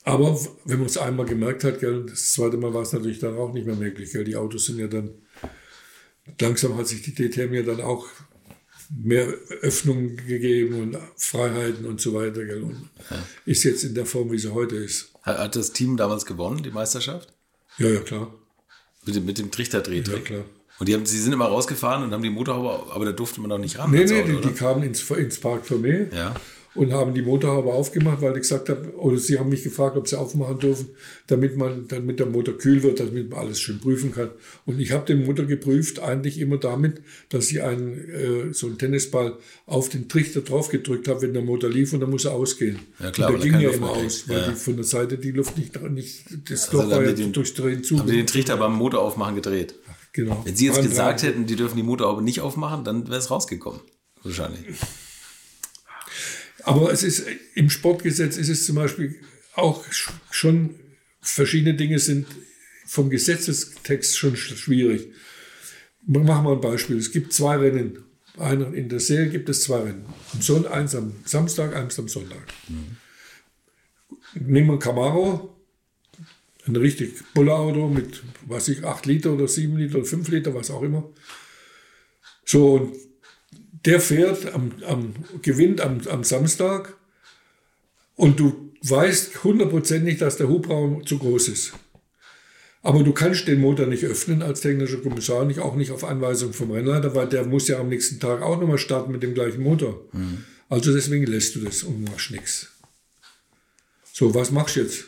[0.04, 3.38] Aber wenn man es einmal gemerkt hat, gell, das zweite Mal war es natürlich dann
[3.38, 4.12] auch nicht mehr möglich.
[4.12, 4.26] Gell.
[4.26, 5.12] Die Autos sind ja dann,
[6.40, 8.08] langsam hat sich die DTM ja dann auch
[8.90, 9.28] mehr
[9.62, 12.42] Öffnungen gegeben und Freiheiten und so weiter.
[12.42, 12.90] Und
[13.46, 15.12] ist jetzt in der Form, wie sie heute ist.
[15.22, 17.34] Hat das Team damals gewonnen, die Meisterschaft?
[17.78, 18.34] Ja, ja, klar.
[19.06, 20.30] Mit dem, mit dem Trichterdrehtrick?
[20.30, 20.46] Ja, klar.
[20.78, 23.50] Und die, haben, sie sind immer rausgefahren und haben die Motorhaube, aber da durfte man
[23.50, 23.92] doch nicht ran.
[23.92, 26.10] Nee, nee, Auto, die, die, kamen ins, ins Park Vermeer.
[26.14, 26.36] Ja
[26.76, 30.08] und haben die Motorhaube aufgemacht, weil ich gesagt habe, oder sie haben mich gefragt, ob
[30.08, 30.90] sie aufmachen dürfen,
[31.28, 34.30] damit man, damit der Motor kühl wird, damit man alles schön prüfen kann.
[34.66, 38.78] Und ich habe den Motor geprüft, eigentlich immer damit, dass ich einen, äh, so einen
[38.78, 42.34] Tennisball auf den Trichter drauf gedrückt habe, wenn der Motor lief und dann muss er
[42.34, 42.80] ausgehen.
[43.00, 44.50] Ja, klar, und der ging ja immer aus, weil ja.
[44.50, 47.54] die, von der Seite die Luft nicht, nicht das also Loch war ja den, durchs
[47.54, 48.00] Drehen zu.
[48.00, 49.76] Haben Sie den Trichter beim Motor aufmachen gedreht?
[50.12, 50.42] Genau.
[50.46, 53.82] Wenn Sie jetzt gesagt hätten, die dürfen die Motorhaube nicht aufmachen, dann wäre es rausgekommen.
[54.24, 54.66] Wahrscheinlich.
[56.66, 59.16] Aber es ist, im Sportgesetz ist es zum Beispiel
[59.54, 59.86] auch
[60.32, 60.76] schon,
[61.22, 62.26] verschiedene Dinge sind
[62.88, 65.10] vom Gesetzestext schon schwierig.
[66.08, 66.98] Machen wir ein Beispiel.
[66.98, 68.00] Es gibt zwei Rennen.
[68.38, 70.06] Einer in der Serie gibt es zwei Rennen.
[70.72, 72.42] Eins am Samstag, eins am Sonntag.
[72.68, 72.98] Mhm.
[74.34, 75.56] Nehmen wir Camaro,
[76.66, 80.72] ein richtig Bullerauto mit, was ich, 8 Liter oder 7 Liter oder 5 Liter, was
[80.72, 81.10] auch immer.
[82.44, 82.96] So, und
[83.86, 86.96] der fährt am, am gewinnt am, am Samstag
[88.16, 91.74] und du weißt hundertprozentig, dass der Hubraum zu groß ist.
[92.82, 96.54] Aber du kannst den Motor nicht öffnen als technischer Kommissar, nicht, auch nicht auf Anweisung
[96.54, 99.64] vom Rennleiter, weil der muss ja am nächsten Tag auch nochmal starten mit dem gleichen
[99.64, 100.06] Motor.
[100.12, 100.44] Mhm.
[100.70, 102.68] Also deswegen lässt du das und machst nichts.
[104.14, 105.06] So, was machst du jetzt?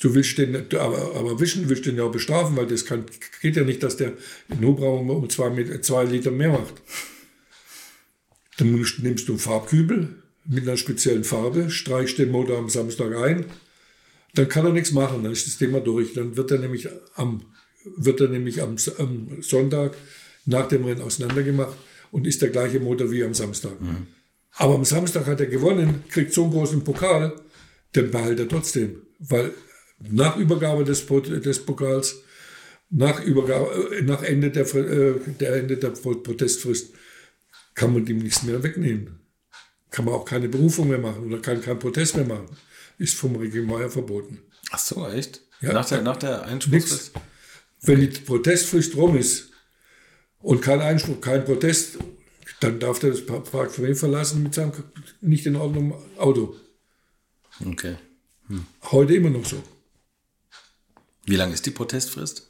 [0.00, 3.04] Du willst den, aber, aber wischen willst den ja auch bestrafen, weil das kann,
[3.40, 4.14] geht ja nicht, dass der
[4.48, 6.74] den Hubraum um zwei, zwei Liter mehr macht.
[8.58, 13.46] Dann nimmst du einen Farbkübel mit einer speziellen Farbe, streichst den Motor am Samstag ein,
[14.34, 16.14] dann kann er nichts machen, dann ist das Thema durch.
[16.14, 17.42] Dann wird er nämlich am,
[17.96, 19.96] wird er nämlich am, am Sonntag
[20.44, 21.76] nach dem Rennen auseinandergemacht
[22.10, 23.80] und ist der gleiche Motor wie am Samstag.
[23.80, 24.08] Mhm.
[24.56, 27.32] Aber am Samstag hat er gewonnen, kriegt so einen großen Pokal,
[27.94, 29.02] den behält er trotzdem.
[29.18, 29.52] Weil
[29.98, 32.22] nach Übergabe des, des Pokals,
[32.90, 36.92] nach, Übergabe, nach Ende der, äh, der Ende der Protestfrist,
[37.74, 39.20] kann man dem nichts mehr wegnehmen.
[39.90, 42.48] Kann man auch keine Berufung mehr machen oder kann keinen Protest mehr machen.
[42.98, 44.40] Ist vom Regiment her verboten.
[44.70, 45.40] Ach so, echt?
[45.60, 47.12] Ja, nach der, nach der Einspruchsfrist?
[47.82, 49.50] Wenn die Protestfrist rum ist
[50.38, 51.98] und kein Einspruch, kein Protest,
[52.60, 54.72] dann darf der das Park verlassen mit seinem
[55.20, 56.56] nicht in Ordnung Auto.
[57.64, 57.96] Okay.
[58.48, 58.66] Hm.
[58.90, 59.62] Heute immer noch so.
[61.24, 62.48] Wie lange ist die Protestfrist?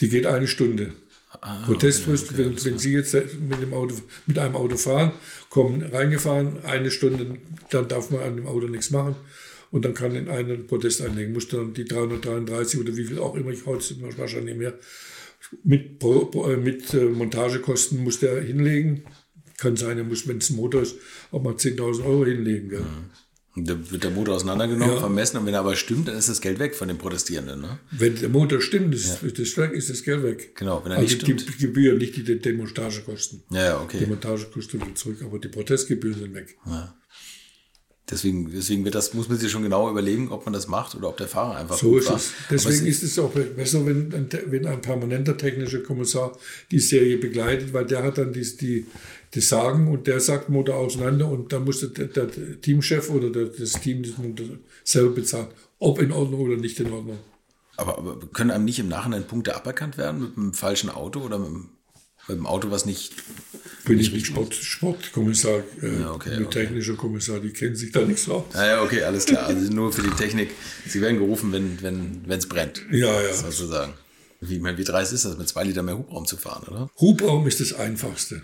[0.00, 0.94] Die geht eine Stunde.
[1.40, 3.94] Ah, Protestfrist, okay, okay, wenn, wenn Sie jetzt mit, dem Auto,
[4.26, 5.12] mit einem Auto fahren,
[5.50, 7.38] kommen reingefahren, eine Stunde,
[7.70, 9.16] dann darf man an dem Auto nichts machen
[9.70, 11.32] und dann kann in einen Protest einlegen.
[11.32, 13.82] Muss dann die 333 oder wie viel auch immer, ich heute
[14.16, 14.74] wahrscheinlich mehr,
[15.64, 19.04] mit, äh, mit äh, Montagekosten muss der hinlegen.
[19.56, 20.96] Kann sein, er muss, wenn es ein Motor ist,
[21.30, 22.68] auch mal 10.000 Euro hinlegen.
[22.68, 22.80] Gell?
[22.80, 23.10] Mhm.
[23.54, 25.00] Da wird der Motor auseinandergenommen, ja.
[25.00, 27.60] vermessen und wenn er aber stimmt, dann ist das Geld weg von den Protestierenden.
[27.60, 27.78] Ne?
[27.90, 29.28] Wenn der Motor stimmt, ist, ja.
[29.28, 30.56] das, ist das Geld weg.
[30.56, 31.46] Genau, wenn er also nicht stimmt.
[31.46, 33.42] die Gebühren, nicht die Demontagekosten.
[33.50, 33.98] Ja, okay.
[34.00, 36.56] Die Montagekosten wird zurück, aber die Protestgebühren sind weg.
[36.64, 36.94] Ja.
[38.10, 41.08] Deswegen, deswegen wird das, muss man sich schon genau überlegen, ob man das macht oder
[41.08, 42.16] ob der Fahrer einfach So ist war.
[42.16, 42.32] es.
[42.50, 46.36] Deswegen ist es auch besser, wenn ein, wenn ein permanenter technischer Kommissar
[46.70, 48.86] die Serie begleitet, weil der hat dann die, die,
[49.34, 53.46] das Sagen und der sagt Motor auseinander und dann muss der, der Teamchef oder der,
[53.46, 54.46] das Team das Motor
[54.84, 57.18] selber bezahlen, ob in Ordnung oder nicht in Ordnung.
[57.76, 61.38] Aber, aber können einem nicht im Nachhinein Punkte aberkannt werden mit einem falschen Auto oder
[61.38, 61.68] mit einem,
[62.28, 63.14] mit einem Auto, was nicht.
[63.86, 66.64] Bin ich nicht Sport, Sportkommissar, äh, Ja, okay, mit okay.
[66.64, 68.44] technischer Kommissar, die kennen sich da nichts aus.
[68.52, 69.46] Ah ja, okay, alles klar.
[69.46, 70.50] Also nur für die Technik.
[70.86, 71.82] Sie werden gerufen, wenn es
[72.28, 72.84] wenn, brennt.
[72.92, 73.32] Ja, ja.
[73.32, 73.94] Sozusagen.
[74.40, 76.90] Wie, ich meine, wie dreist ist das, mit zwei Liter mehr Hubraum zu fahren, oder?
[77.00, 78.42] Hubraum ist das Einfachste.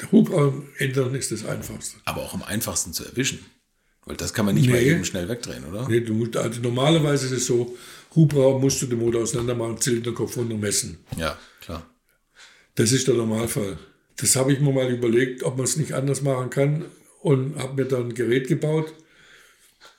[0.00, 1.96] Der Hubraum ändern ist das Einfachste.
[2.04, 3.40] Aber auch am einfachsten zu erwischen.
[4.04, 4.90] Weil das kann man nicht mal Nee.
[4.92, 5.88] eben schnell wegdrehen, oder?
[5.88, 7.76] Nee, du musst, also normalerweise ist es so,
[8.14, 10.98] Hubraum musst du den Motor auseinander machen, Zylinderkopf runter messen.
[11.16, 11.84] Ja, klar.
[12.76, 13.78] Das ist der Normalfall.
[14.16, 16.84] Das habe ich mir mal überlegt, ob man es nicht anders machen kann
[17.20, 18.92] und habe mir dann ein Gerät gebaut.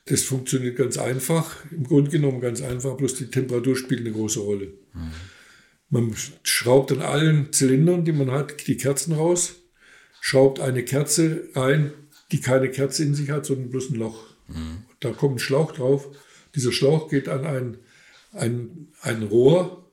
[0.06, 4.40] Das funktioniert ganz einfach, im Grunde genommen ganz einfach, bloß die Temperatur spielt eine große
[4.40, 4.74] Rolle.
[5.90, 9.56] Man schraubt an allen Zylindern, die man hat, die Kerzen raus,
[10.22, 11.94] schraubt eine Kerze rein,
[12.32, 14.28] die keine Kerze in sich hat, sondern bloß ein Loch.
[15.00, 16.08] Da kommt ein Schlauch drauf.
[16.56, 17.78] Dieser Schlauch geht an ein,
[18.34, 19.90] ein, ein Rohr.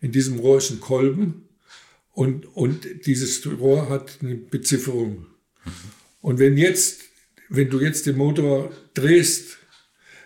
[0.00, 1.48] In diesem Rohr ist ein Kolben.
[2.12, 5.26] Und, und dieses Rohr hat eine Bezifferung.
[6.20, 7.02] Und wenn jetzt,
[7.48, 9.58] wenn du jetzt den Motor drehst,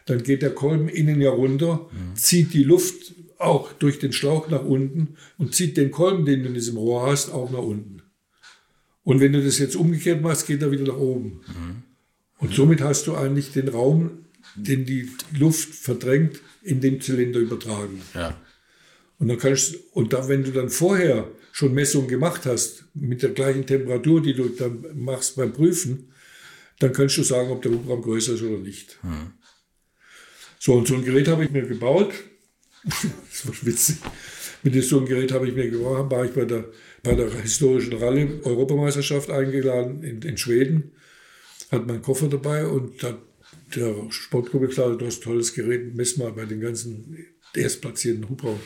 [0.07, 4.65] dann geht der Kolben innen ja runter, zieht die Luft auch durch den Schlauch nach
[4.65, 8.03] unten und zieht den Kolben, den du in diesem Rohr hast, auch nach unten.
[9.09, 11.41] Und wenn du das jetzt umgekehrt machst, geht er wieder nach oben.
[12.37, 18.03] Und somit hast du eigentlich den Raum, den die Luft verdrängt, in den Zylinder übertragen.
[18.13, 18.39] Ja.
[19.19, 23.31] Und dann kannst und da, wenn du dann vorher schon Messungen gemacht hast, mit der
[23.31, 26.13] gleichen Temperatur, die du dann machst beim Prüfen,
[26.79, 28.99] dann kannst du sagen, ob der Hubraum größer ist oder nicht.
[30.59, 32.13] So, und so ein Gerät habe ich mir gebaut.
[32.85, 33.97] das war witzig.
[34.63, 36.67] Mit so einem Gerät habe ich mir gebaut, war ich bei der,
[37.03, 40.93] bei der historischen Rallye Europameisterschaft eingeladen in, in Schweden.
[41.71, 43.19] Hat meinen Koffer dabei und hat
[43.75, 48.61] der Sportgruppe gesagt, du hast ein tolles Gerät, mess mal bei den ganzen erstplatzierten Hubraum.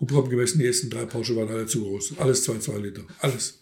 [0.00, 2.18] Hubraum gemessen, die ersten drei Porsche waren alle zu groß.
[2.18, 3.02] Alles 2,2 Liter.
[3.20, 3.61] Alles.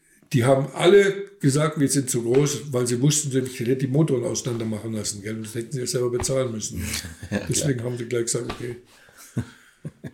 [0.33, 4.23] die haben alle gesagt, wir sind zu groß, weil sie wussten, ich hätte die Motoren
[4.23, 5.21] auseinander machen lassen.
[5.21, 5.41] Gell?
[5.41, 6.83] Das hätten sie ja selber bezahlen müssen.
[7.49, 8.77] Deswegen haben sie gleich gesagt, okay.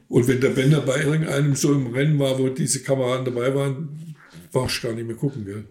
[0.10, 4.16] Und wenn der Bender bei irgendeinem so im Rennen war, wo diese Kameraden dabei waren,
[4.52, 5.46] brauchst du gar nicht mehr gucken.
[5.46, 5.66] Gell?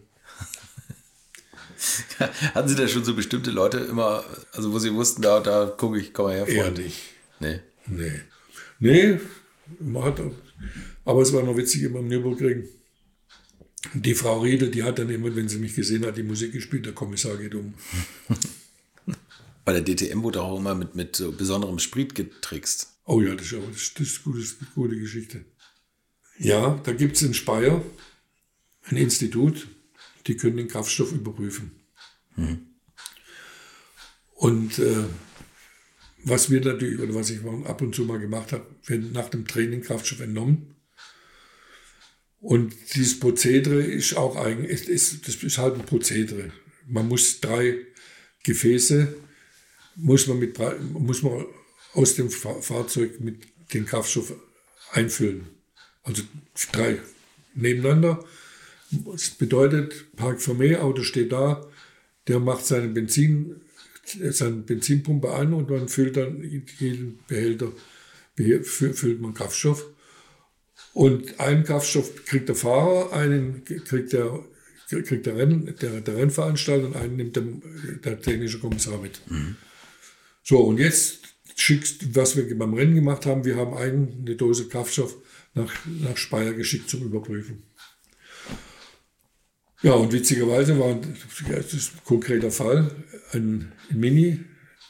[2.55, 4.23] Hatten Sie da schon so bestimmte Leute immer,
[4.53, 6.47] also wo Sie wussten, da, da gucke ich, komm mal her.
[6.47, 7.03] Eher nicht.
[7.41, 7.61] Nee.
[7.87, 8.21] Nee.
[8.79, 9.19] Nee,
[9.81, 10.21] man hat,
[11.05, 12.69] aber es war noch witzig immer im Nürburgring.
[13.95, 16.87] Die Frau Riedel, die hat dann immer, wenn sie mich gesehen hat, die Musik gespielt,
[16.87, 17.75] der Kommissar geht um.
[19.65, 22.89] Bei der DTM wurde auch immer mit, mit so besonderem Sprit getrickst.
[23.05, 25.45] Oh ja, das ist, aber- das, das ist, gut, das ist eine gute Geschichte.
[26.39, 27.83] Ja, da gibt es in Speyer
[28.85, 29.67] ein Institut,
[30.27, 31.73] die können den Kraftstoff überprüfen.
[34.35, 35.05] Und äh,
[36.25, 39.47] was wir natürlich, oder was ich ab und zu mal gemacht habe, wird nach dem
[39.47, 40.76] Training Kraftstoff entnommen.
[42.41, 46.53] Und dieses Prozedere ist auch eigentlich, ist, das ist halt ein Prozedere.
[46.87, 47.79] Man muss drei
[48.45, 49.15] Gefäße,
[49.97, 50.59] muss man, mit,
[50.93, 51.47] muss man
[51.95, 54.33] aus dem Fahrzeug mit dem Kraftstoff
[54.93, 55.47] einfüllen.
[56.03, 56.23] Also
[56.73, 57.01] drei
[57.55, 58.25] nebeneinander.
[58.91, 61.67] Das bedeutet, Park Fermé, Auto steht da,
[62.29, 63.61] der macht seine Benzin,
[64.05, 66.43] seine Benzinpumpe an und man füllt dann
[66.79, 67.73] jeden Behälter,
[68.37, 69.87] füllt man Kraftstoff.
[70.97, 74.43] Und einen Kraftstoff kriegt der Fahrer, einen kriegt der,
[74.89, 77.45] kriegt der, Renn, der, der Rennveranstalter und einen nimmt der,
[78.03, 79.21] der technische Kommissar mit.
[79.29, 79.57] Mhm.
[80.43, 81.19] So, und jetzt
[81.55, 85.19] schickst, was wir beim Rennen gemacht haben, wir haben eine Dose Kraftstoff
[85.53, 87.63] nach, nach Speyer geschickt zum Überprüfen.
[89.83, 92.91] Ja, und witzigerweise war das ist ein konkreter Fall,
[93.33, 94.41] ein, Mini,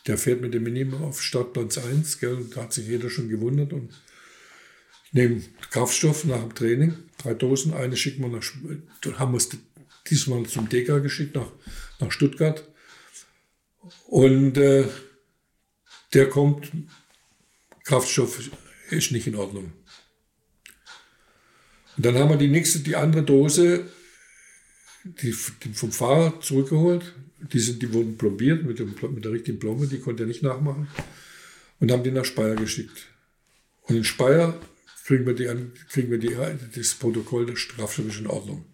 [0.06, 3.72] der fährt mit dem Mini auf Startplatz 1, gell, da hat sich jeder schon gewundert
[3.72, 3.90] und
[5.06, 9.48] ich nehme Kraftstoff nach dem Training, drei Dosen, eine schicken wir nach, haben wir es
[10.08, 11.50] diesmal zum DK geschickt, nach,
[12.00, 12.66] nach Stuttgart
[14.06, 14.86] und äh,
[16.12, 16.70] der kommt,
[17.84, 18.50] Kraftstoff
[18.90, 19.72] ist nicht in Ordnung.
[21.96, 23.86] Und dann haben wir die nächste, die andere Dose
[25.22, 27.14] die, die vom Fahrer zurückgeholt.
[27.52, 30.42] Die, sind, die wurden plombiert mit, dem, mit der richtigen Plombe, die konnte er nicht
[30.42, 30.88] nachmachen.
[31.78, 33.06] Und haben die nach Speyer geschickt.
[33.82, 34.58] Und in Speyer
[35.06, 35.46] kriegen wir, die,
[35.88, 36.36] kriegen wir die,
[36.74, 38.64] das Protokoll der Strafschrift in Ordnung.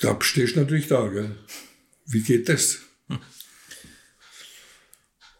[0.00, 1.36] Da stehst du natürlich da, gell?
[2.06, 2.80] Wie geht das?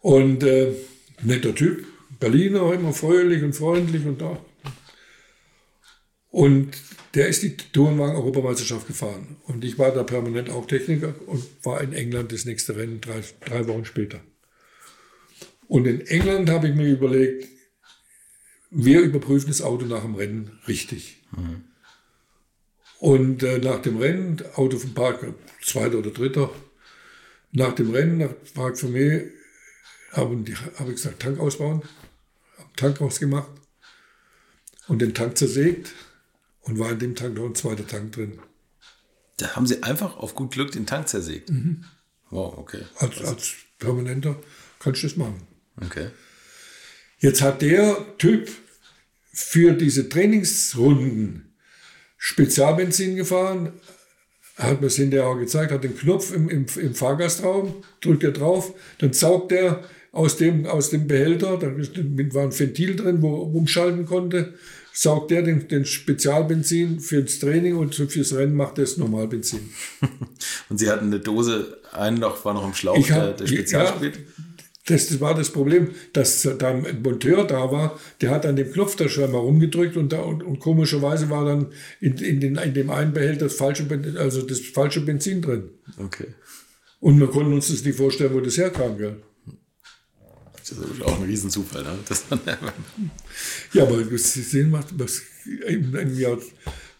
[0.01, 0.73] Und äh,
[1.21, 1.85] netter Typ,
[2.19, 4.43] Berliner, immer fröhlich und freundlich und da.
[6.29, 6.75] Und
[7.13, 9.37] der ist die Tourenwagen-Europameisterschaft gefahren.
[9.43, 13.21] Und ich war da permanent auch Techniker und war in England das nächste Rennen drei,
[13.45, 14.21] drei Wochen später.
[15.67, 17.60] Und in England habe ich mir überlegt,
[18.71, 21.21] wir überprüfen das Auto nach dem Rennen richtig.
[21.35, 21.65] Mhm.
[22.99, 26.49] Und äh, nach dem Rennen, Auto vom Park, zweiter oder dritter,
[27.51, 29.23] nach dem Rennen, nach Park für mich,
[30.11, 30.43] habe
[30.77, 31.81] hab ich gesagt, Tank ausbauen,
[32.75, 33.49] Tank ausgemacht
[34.87, 35.93] und den Tank zersägt
[36.61, 38.39] und war in dem Tank noch ein zweiter Tank drin.
[39.37, 41.49] Da haben Sie einfach auf gut Glück den Tank zersägt.
[41.49, 41.85] Mhm.
[42.29, 42.83] Wow, okay.
[42.97, 44.39] Als, als Permanenter
[44.79, 45.47] kannst du das machen.
[45.77, 46.11] Okay.
[47.21, 48.49] Jetzt hat der Typ
[49.31, 51.53] für diese Trainingsrunden
[52.17, 53.73] Spezialbenzin gefahren,
[54.57, 58.31] hat mir es hinterher auch gezeigt, hat den Knopf im, im, im Fahrgastraum, drückt er
[58.31, 63.35] drauf, dann saugt er aus dem, aus dem Behälter, da war ein Ventil drin, wo
[63.35, 64.55] er umschalten konnte,
[64.91, 69.69] saugt der den, den Spezialbenzin fürs Training und fürs Rennen macht er das Normalbenzin.
[70.69, 73.47] und Sie hatten eine Dose, ein Loch war noch im Schlauch, ich hab, der, der
[73.47, 74.15] Spezialsprit?
[74.15, 74.21] Ja,
[74.87, 78.71] das, das, war das Problem, dass da ein Monteur da war, der hat an dem
[78.71, 81.67] Knopf da schon mal rumgedrückt und, da, und, und komischerweise war dann
[81.99, 83.85] in, in, den, in dem einen Behälter das falsche,
[84.17, 85.69] also das falsche Benzin drin.
[85.97, 86.27] Okay.
[86.99, 88.97] Und wir konnten uns das nicht vorstellen, wo das herkam.
[88.97, 89.17] Gell?
[90.57, 91.83] Das ist auch ein Riesenzufall.
[91.83, 91.99] Ne?
[92.07, 92.25] Das
[93.73, 95.21] ja, aber Sie sehen, was
[95.67, 96.37] in einem Jahr,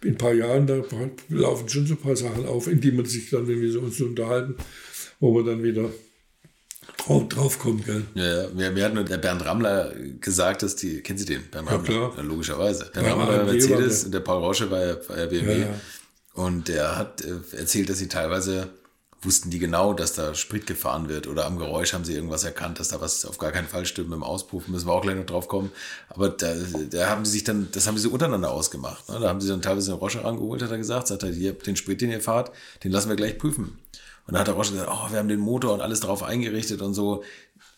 [0.04, 0.84] in ein paar Jahren, da
[1.30, 4.02] laufen schon so ein paar Sachen auf, in die man sich dann, wenn wir uns
[4.02, 4.56] unterhalten,
[5.20, 5.90] wo wir dann wieder
[7.04, 7.84] drauf, drauf kommen.
[7.84, 8.04] Gell?
[8.14, 8.76] Ja, ja.
[8.76, 11.44] Wir, hatten der Bernd Rammler gesagt, dass die, kennen Sie den?
[11.50, 11.94] Bernd Rammler?
[11.94, 12.14] Ja, klar.
[12.18, 12.90] Ja, logischerweise.
[12.94, 15.66] Bernd ja, Rammler war bei Mercedes und der Paul Rausche war ja bei BMW.
[16.34, 18.70] Und der hat äh, erzählt, dass sie teilweise
[19.24, 22.80] wussten die genau, dass da Sprit gefahren wird oder am Geräusch haben sie irgendwas erkannt,
[22.80, 25.16] dass da was auf gar keinen Fall stimmt mit dem Auspuff, müssen wir auch gleich
[25.16, 25.72] noch drauf kommen.
[26.10, 26.56] Aber da,
[26.90, 29.08] da haben sie sich dann, das haben sie untereinander ausgemacht.
[29.10, 29.20] Ne?
[29.20, 31.76] Da haben sie dann teilweise einen Rosche rangeholt, hat er gesagt, sagt er, hier, den
[31.76, 32.52] Sprit, den ihr fahrt,
[32.84, 33.78] den lassen wir gleich prüfen.
[34.32, 36.82] Und dann hat der Rosche gesagt, oh, wir haben den Motor und alles drauf eingerichtet
[36.82, 37.22] und so.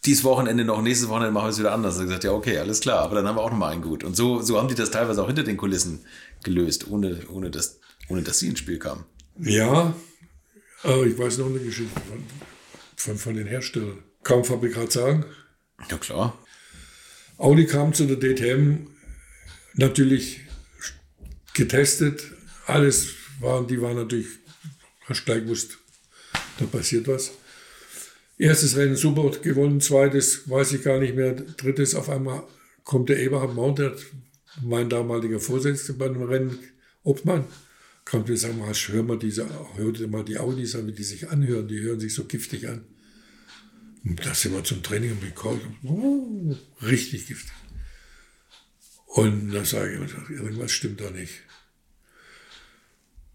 [0.06, 1.96] Dies Wochenende noch, nächstes Wochenende machen wir es wieder anders.
[1.96, 4.04] Er hat gesagt, ja, okay, alles klar, aber dann haben wir auch nochmal einen gut.
[4.04, 6.06] Und so, so haben die das teilweise auch hinter den Kulissen
[6.44, 9.04] gelöst, ohne, ohne, dass, ohne dass sie ins Spiel kamen.
[9.40, 9.96] Ja,
[10.84, 12.24] aber ich weiß noch eine Geschichte von,
[12.98, 14.04] von, von den Herstellern.
[14.22, 15.26] Kaumfabrikat sagen?
[15.90, 16.38] Ja, klar.
[17.40, 18.90] Audi kam zu der DTM
[19.74, 20.42] natürlich
[21.56, 22.32] getestet.
[22.68, 23.08] Alles
[23.40, 24.28] waren, die waren natürlich,
[25.08, 25.80] hast gleich gewusst,
[26.60, 27.32] da passiert was.
[28.38, 32.44] Erstes Rennen super gewonnen, zweites weiß ich gar nicht mehr, drittes auf einmal
[32.84, 34.04] kommt der Eberhard Mauntert,
[34.62, 36.60] mein damaliger Vorsitzender bei einem Rennen,
[37.04, 37.46] Obmann,
[38.06, 41.30] kommt und sagt mal, hör mal diese, hör mal die Audis an, wie die sich
[41.30, 42.86] anhören, die hören sich so giftig an.
[44.04, 47.54] Und da sind wir zum Training gekommen, oh, richtig giftig.
[49.06, 51.44] Und da sage ich, irgendwas stimmt da nicht.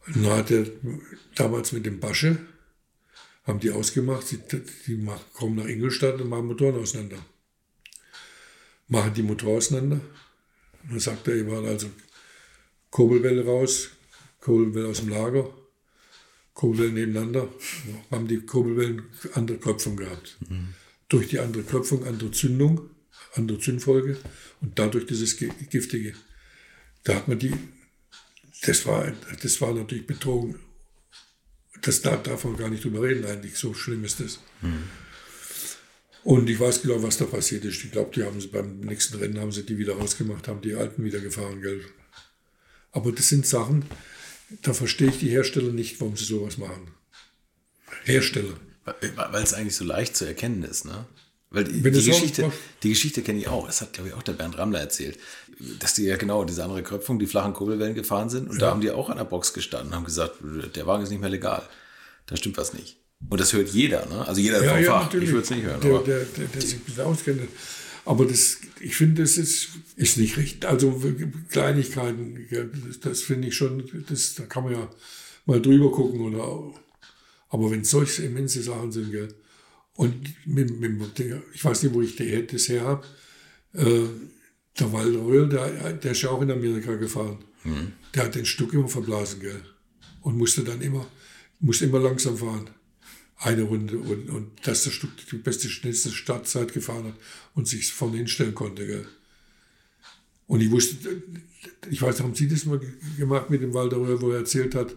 [0.07, 0.67] Und dann hat er
[1.35, 2.39] damals mit dem Basche,
[3.49, 4.39] haben die ausgemacht, die,
[4.87, 7.17] die kommen nach Ingolstadt und machen Motoren auseinander.
[8.89, 10.01] Machen die Motor auseinander.
[10.83, 11.91] Und dann sagt er, ihr war also
[12.91, 13.89] Kurbelwelle raus,
[14.41, 15.51] Kurbelwelle aus dem Lager,
[16.53, 17.49] Kurbelwellen nebeneinander,
[18.11, 20.37] haben die Kurbelwellen andere Köpfung gehabt.
[20.47, 20.75] Mhm.
[21.09, 22.91] Durch die andere Köpfung andere Zündung,
[23.33, 24.19] andere Zündfolge
[24.61, 26.13] und dadurch dieses Giftige.
[27.05, 27.55] Da hat man die,
[28.63, 29.11] das war,
[29.43, 30.57] das war natürlich betrogen.
[31.83, 34.41] Das darf, darf man gar nicht drüber reden eigentlich, so schlimm ist das.
[34.63, 34.85] Mhm.
[36.25, 37.85] Und ich weiß genau, was da passiert ist.
[37.85, 40.75] Ich glaube, die haben sie beim nächsten Rennen haben sie die wieder rausgemacht, haben die
[40.75, 41.85] alten wieder gefahren, gell.
[42.91, 43.85] Aber das sind Sachen,
[44.63, 46.91] da verstehe ich die Hersteller nicht, warum sie sowas machen.
[48.05, 48.59] Hersteller.
[48.85, 51.07] Weil es eigentlich so leicht zu erkennen ist, ne?
[51.51, 53.67] Weil die, die Geschichte, die Geschichte kenne ich auch.
[53.67, 55.19] Das hat, glaube ich, auch der Bernd Rammler erzählt.
[55.79, 58.49] Dass die ja genau diese andere Kröpfung, die flachen Kurbelwellen gefahren sind.
[58.49, 58.67] Und ja.
[58.67, 60.37] da haben die auch an der Box gestanden und haben gesagt,
[60.77, 61.63] der Wagen ist nicht mehr legal.
[62.27, 62.99] Da stimmt was nicht.
[63.29, 64.27] Und das hört jeder, ne?
[64.29, 65.05] Also jeder ja, vom ja, Fach.
[65.05, 65.29] Natürlich.
[65.29, 65.81] Ich würde es nicht hören.
[65.81, 67.41] Der, der, der, der sich ein auskennt.
[68.05, 70.69] Aber das, ich finde, das ist, ist nicht richtig.
[70.69, 71.03] Also
[71.51, 72.47] Kleinigkeiten,
[72.87, 74.91] das, das finde ich schon, das, da kann man ja
[75.47, 76.21] mal drüber gucken.
[76.21, 76.75] Oder,
[77.49, 79.35] aber wenn solche immense Sachen sind, gell?
[79.99, 80.15] Und
[80.47, 81.19] mit, mit,
[81.53, 83.05] ich weiß nicht, wo ich das her habe.
[83.73, 84.07] Äh,
[84.79, 87.39] der Walter Röhl, der, der ist ja auch in Amerika gefahren.
[87.65, 87.95] Mhm.
[88.15, 89.61] Der hat den Stuck immer verblasen, gell?
[90.21, 91.05] Und musste dann immer,
[91.59, 92.71] musste immer langsam fahren
[93.39, 97.15] eine Runde und, und dass der Stück die beste, schnellste Startzeit gefahren hat
[97.55, 98.87] und sich vorne hinstellen konnte.
[98.87, 99.07] Gell.
[100.47, 101.23] Und ich wusste,
[101.91, 102.81] ich weiß, haben Sie das mal
[103.17, 104.95] gemacht mit dem Walter wo er erzählt hat,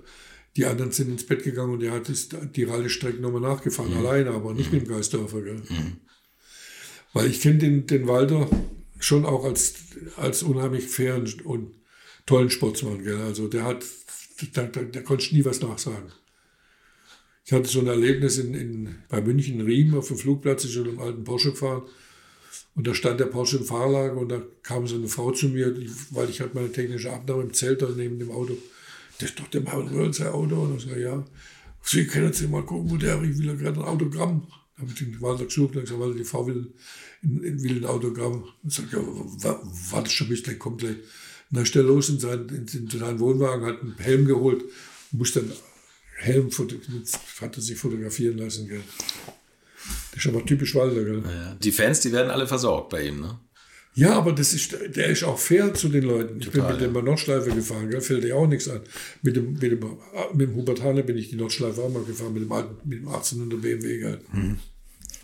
[0.58, 4.06] die anderen sind ins Bett gegangen und er hat das, die Rallye-Strecke nochmal nachgefahren, mhm.
[4.06, 4.80] alleine, aber nicht mhm.
[4.80, 5.42] mit dem Geisdorfer.
[5.42, 5.62] Gell.
[5.70, 5.98] Mhm.
[7.14, 8.50] Weil ich kenne den, den Walter
[9.00, 9.76] schon auch als,
[10.18, 11.72] als unheimlich fairen und
[12.26, 13.04] tollen Sportsmann.
[13.04, 13.22] Gell.
[13.22, 13.86] Also der hat,
[14.54, 16.12] da, da, da konnte nie was nachsagen.
[17.46, 20.84] Ich hatte so ein Erlebnis in, in, bei München Riem auf dem Flugplatz, ich bin
[20.84, 21.84] mit einem alten Porsche gefahren
[22.76, 25.76] und da stand der Porsche im Fahrlager und da kam so eine Frau zu mir,
[26.12, 28.58] weil ich hatte meine technische Abnahme im Zelt da neben dem Auto.
[29.22, 30.56] Das ist doch der Marvin World sein Auto.
[30.64, 31.24] Und ich sage, ja.
[31.84, 34.48] Sie können jetzt mal gucken, wo der ich will ja gerade ein Autogramm.
[34.76, 36.74] Da habe ich den Walter gesucht und gesagt, weil die Frau will,
[37.22, 38.44] will ein Autogramm.
[38.64, 39.04] Und ich sage,
[39.40, 39.60] ja,
[39.92, 40.96] warte schon bis gleich, kommt gleich.
[40.96, 44.64] Und dann ist der los in seinen, in, in seinen Wohnwagen, hat einen Helm geholt,
[45.12, 45.52] muss dann
[46.18, 46.50] Helm
[47.42, 48.68] hat er sich fotografieren lassen.
[48.68, 48.84] Gell.
[50.12, 51.04] Das ist aber typisch Walter.
[51.04, 51.24] Gell.
[51.26, 53.40] Ja, die Fans, die werden alle versorgt bei ihm, ne?
[53.94, 56.40] Ja, aber das ist, der ist auch fair zu den Leuten.
[56.40, 57.02] Total, ich bin mit ja.
[57.02, 58.82] dem Nordschleife gefahren, gell, fällt dir auch nichts an.
[59.22, 59.80] Mit dem, mit dem,
[60.34, 63.00] mit dem Hubert Hane bin ich die Nordschleife auch mal gefahren, mit dem, alten, mit
[63.00, 64.00] dem 1800 BMW.
[64.00, 64.20] Gell.
[64.32, 64.58] Hm.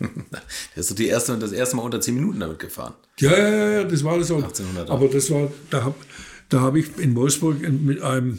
[0.00, 0.40] Der
[0.76, 2.94] ist doch die erste, das erste Mal unter 10 Minuten damit gefahren.
[3.18, 4.36] Ja, ja, ja, das war das auch.
[4.36, 4.90] 1800.
[4.90, 5.94] Aber das war, da habe
[6.48, 8.38] da hab ich in Wolfsburg mit einem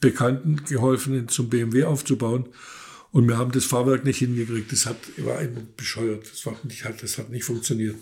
[0.00, 2.46] Bekannten geholfen, zum BMW aufzubauen.
[3.12, 4.70] Und wir haben das Fahrwerk nicht hingekriegt.
[4.70, 6.30] Das hat, war immer bescheuert.
[6.30, 7.96] Das, war nicht, das hat nicht funktioniert.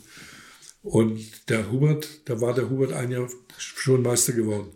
[0.88, 3.28] Und der Hubert, da war der Hubert ein Jahr
[3.58, 4.72] schon Meister geworden.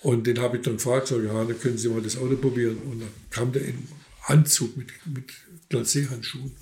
[0.00, 2.78] Und den habe ich dann gefragt, so, ja, dann können Sie mal das Auto probieren.
[2.90, 3.86] Und dann kam der in
[4.24, 5.30] Anzug mit, mit
[5.68, 6.52] Glacé-Handschuhen.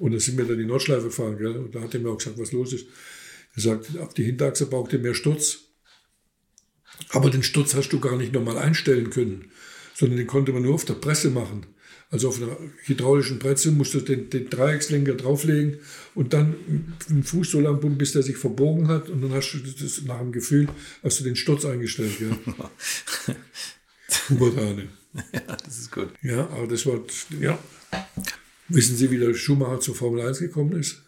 [0.00, 1.38] Und dann sind wir dann die Nordschleife gefahren.
[1.38, 1.56] Gell?
[1.58, 2.86] Und da hat er mir auch gesagt, was los ist.
[3.54, 5.60] Er sagt, auf die Hinterachse braucht ihr mehr Sturz.
[7.10, 9.52] Aber den Sturz hast du gar nicht nochmal einstellen können,
[9.94, 11.66] sondern den konnte man nur auf der Presse machen.
[12.12, 15.78] Also auf einer hydraulischen Presse musst du den, den Dreieckslenker drauflegen
[16.14, 16.54] und dann
[17.08, 20.02] den Fuß so lang pumpen, bis der sich verbogen hat und dann hast du das
[20.02, 20.68] nach dem Gefühl,
[21.02, 22.12] hast du den Sturz eingestellt.
[22.20, 22.70] Ja.
[24.28, 24.56] Hubert
[25.32, 26.10] Ja, das ist gut.
[26.20, 27.00] Ja, aber das war,
[27.40, 27.58] ja.
[28.68, 31.00] Wissen Sie, wie der Schumacher zur Formel 1 gekommen ist?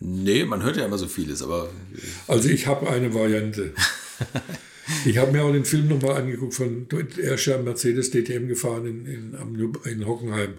[0.00, 1.70] Nee, man hört ja immer so vieles, aber.
[2.26, 3.74] Also ich habe eine Variante.
[5.04, 6.86] Ich habe mir auch den Film nochmal angeguckt von,
[7.18, 10.58] er ist ja Mercedes DTM gefahren in, in, in Hockenheim.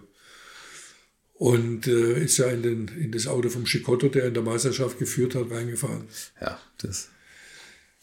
[1.34, 5.00] Und äh, ist ja in, den, in das Auto vom Schicotto, der in der Meisterschaft
[5.00, 6.04] geführt hat, reingefahren.
[6.42, 7.10] Ja, das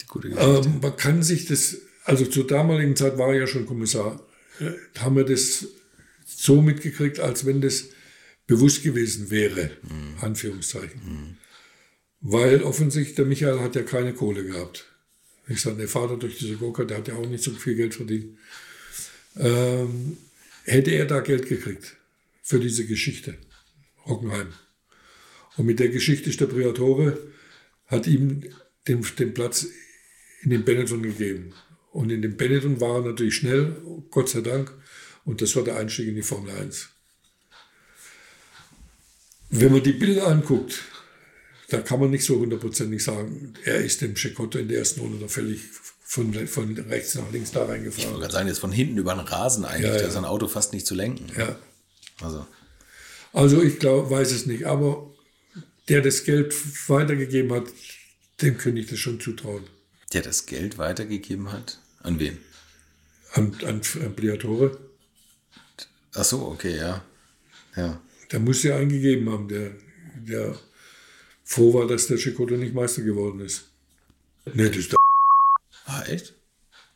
[0.01, 0.69] die gute Geschichte.
[0.69, 4.21] Ähm, man kann sich das, also zur damaligen Zeit war er ja schon Kommissar,
[4.61, 5.67] äh, haben wir das
[6.25, 7.87] so mitgekriegt, als wenn das
[8.47, 10.15] bewusst gewesen wäre, mhm.
[10.21, 11.01] Anführungszeichen.
[11.05, 11.37] Mhm.
[12.21, 14.87] Weil offensichtlich der Michael hat ja keine Kohle gehabt.
[15.49, 17.95] Ich sage, der Vater durch diese Gurke, der hat ja auch nicht so viel Geld
[17.95, 18.37] verdient.
[19.37, 20.17] Ähm,
[20.65, 21.97] hätte er da Geld gekriegt
[22.43, 23.37] für diese Geschichte,
[24.05, 24.53] Hockenheim.
[25.57, 27.19] Und mit der Geschichte der Priatore,
[27.87, 28.43] hat ihm
[28.89, 29.67] den, den Platz
[30.43, 31.53] in den Benetton gegeben.
[31.93, 33.77] Und in dem Benetton war er natürlich schnell,
[34.11, 34.73] Gott sei Dank.
[35.25, 36.89] Und das war der Einstieg in die Formel 1.
[39.51, 40.85] Wenn man die Bilder anguckt,
[41.69, 45.19] da kann man nicht so hundertprozentig sagen, er ist dem Checotto in der ersten Runde
[45.19, 45.61] da völlig
[46.05, 48.09] von, von rechts nach links da Ich reingefahren.
[48.11, 50.03] wollte gerade sagen, jetzt von hinten über den Rasen eigentlich, Ja, ja.
[50.03, 51.27] da ist ein Auto fast nicht zu lenken.
[51.37, 51.59] Ja.
[52.23, 52.47] Also,
[53.33, 55.13] Also ich glaube, weiß es nicht, aber
[55.89, 56.55] der das Geld
[56.89, 57.65] weitergegeben hat,
[58.43, 59.65] dem könnte ich das schon zutrauen.
[60.13, 61.79] der das Geld weitergegeben hat?
[62.03, 62.39] An wen?
[63.33, 64.79] An, an, an Briatore.
[66.15, 67.05] Ach so, okay, ja.
[67.77, 68.01] Ja.
[68.33, 69.73] Der muss ja eingegeben haben, der,
[70.17, 70.57] der
[71.47, 73.71] froh war, dass der Chicotto nicht Meister geworden ist.
[74.53, 74.99] Ne, das ist der
[75.87, 76.35] Ah, echt?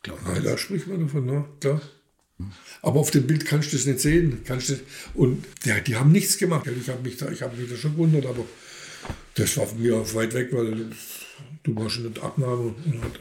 [0.03, 0.46] Glaub Ja, nicht.
[0.46, 1.48] da spricht man davon, ne?
[1.61, 1.80] klar.
[2.82, 4.42] Aber auf dem Bild kannst du das nicht sehen.
[4.44, 4.76] Kannst du,
[5.14, 6.66] und ja, die haben nichts gemacht.
[6.66, 8.44] Ich habe mich, da, ich hab mich da schon gewundert, aber
[9.34, 10.90] das war von mir auch weit weg, weil
[11.62, 12.74] du warst schon in der Abnahme.
[13.03, 13.20] Hat,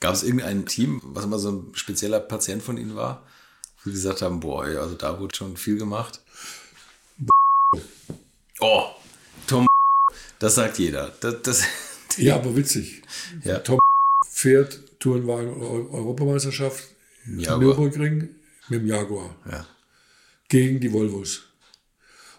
[0.00, 3.26] Gab es irgendein Team, was immer so ein spezieller Patient von Ihnen war,
[3.84, 6.22] wo Sie gesagt haben, boah, also da wurde schon viel gemacht?
[8.60, 8.86] Oh,
[10.38, 11.14] das sagt jeder.
[11.20, 11.62] Das, das,
[12.16, 13.02] ja, aber witzig.
[13.44, 13.58] ja.
[13.58, 13.78] Tom
[14.28, 16.84] fährt Tourenwagen Eu- Europameisterschaft
[17.26, 17.58] Jaguar.
[17.58, 18.28] Nürburgring
[18.68, 19.66] mit dem Jaguar ja.
[20.48, 21.44] gegen die Volvos.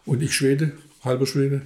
[0.06, 0.72] Und ich Schwede,
[1.04, 1.62] halber Schwede,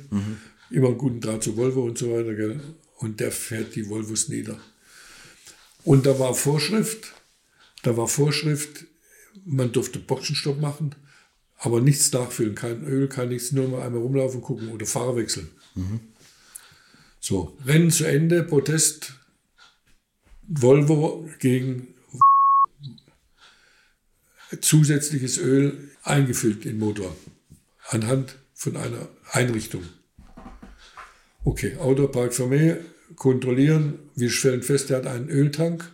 [0.70, 2.34] immer einen guten Draht zu Volvo und so weiter.
[2.36, 2.60] Gell?
[2.98, 4.60] Und der fährt die Volvos nieder.
[5.86, 7.14] Und da war Vorschrift,
[7.84, 8.86] da war Vorschrift,
[9.46, 10.96] man durfte Boxenstopp machen,
[11.58, 15.50] aber nichts nachfüllen, kein Öl, kein nichts, nur mal einmal rumlaufen, gucken oder Fahrer wechseln.
[17.26, 19.14] So, Rennen zu Ende, Protest,
[20.46, 21.88] Volvo gegen
[24.60, 27.16] zusätzliches Öl eingefüllt in den Motor.
[27.88, 29.84] Anhand von einer Einrichtung.
[31.46, 32.82] Okay, Autopark Vermeer
[33.16, 34.00] kontrollieren.
[34.16, 35.90] Wir stellen fest, er hat einen Öltank,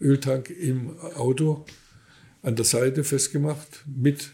[0.00, 1.66] Öltank im Auto
[2.42, 4.30] an der Seite festgemacht mit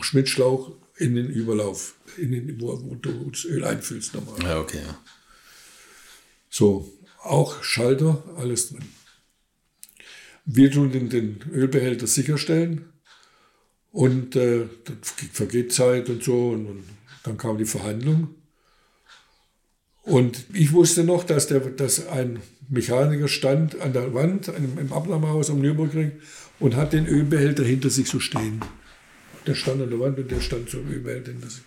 [0.00, 0.72] Schmidtschlauch
[1.02, 4.42] in den Überlauf, in den, wo, wo du das Öl einfüllst nochmal.
[4.42, 4.80] ja, okay.
[4.84, 4.98] Ja.
[6.48, 6.92] So,
[7.22, 8.84] auch Schalter, alles drin.
[10.44, 12.92] Wir tun den, den Ölbehälter sicherstellen
[13.90, 16.84] und äh, dann vergeht Zeit und so und, und
[17.22, 18.34] dann kam die Verhandlung.
[20.02, 24.92] Und ich wusste noch, dass, der, dass ein Mechaniker stand an der Wand im, im
[24.92, 26.12] Abnahmehaus am Nürburgring
[26.58, 28.62] und hat den Ölbehälter hinter sich so stehen.
[29.46, 31.62] Der stand an der Wand und der stand so im Ölbehälter hinter sich.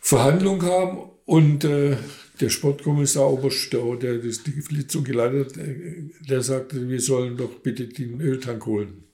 [0.00, 1.96] Verhandlung kam und äh,
[2.40, 7.50] der Sportkommissar Oberst, der, das- die Sitzung geleitet hat, äh, der sagte, wir sollen doch
[7.60, 9.04] bitte den Öltank holen.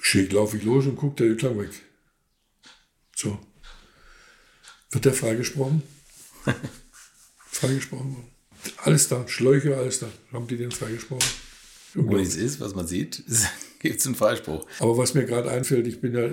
[0.00, 1.70] Schick laufe ich los und gucke der Öltank weg.
[3.16, 3.38] So.
[4.90, 5.82] Wird der freigesprochen?
[7.50, 8.16] freigesprochen.
[8.78, 10.08] Alles da, Schläuche, alles da.
[10.32, 11.28] Haben die den freigesprochen?
[11.94, 13.22] Wo nichts ist, was man sieht,
[13.84, 14.66] gibt es einen Freispruch.
[14.80, 16.30] Aber was mir gerade einfällt, ich bin ja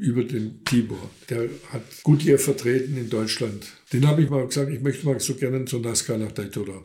[0.00, 3.64] über den Tibor, der hat Goodyear vertreten in Deutschland.
[3.92, 6.84] Den habe ich mal gesagt, ich möchte mal so gerne zur NASCAR nach Daytona.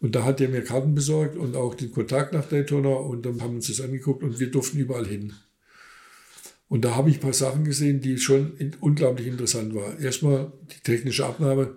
[0.00, 3.40] Und da hat er mir Karten besorgt und auch den Kontakt nach Daytona und dann
[3.40, 5.32] haben wir uns das angeguckt und wir durften überall hin.
[6.68, 10.02] Und da habe ich ein paar Sachen gesehen, die schon in, unglaublich interessant waren.
[10.02, 11.76] Erstmal die technische Abnahme,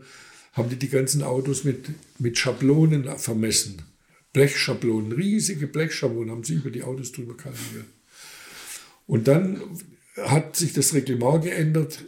[0.54, 3.84] haben die die ganzen Autos mit, mit Schablonen vermessen.
[4.38, 7.88] Blechschablonen, riesige Blechschablonen haben sie über die Autos drüber kalkuliert.
[9.08, 9.60] Und dann
[10.16, 12.04] hat sich das Reglement geändert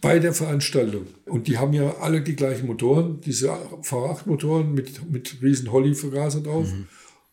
[0.00, 1.06] bei der Veranstaltung.
[1.26, 6.72] Und die haben ja alle die gleichen Motoren, diese V8-Motoren mit, mit riesen Holly-Vergaser drauf.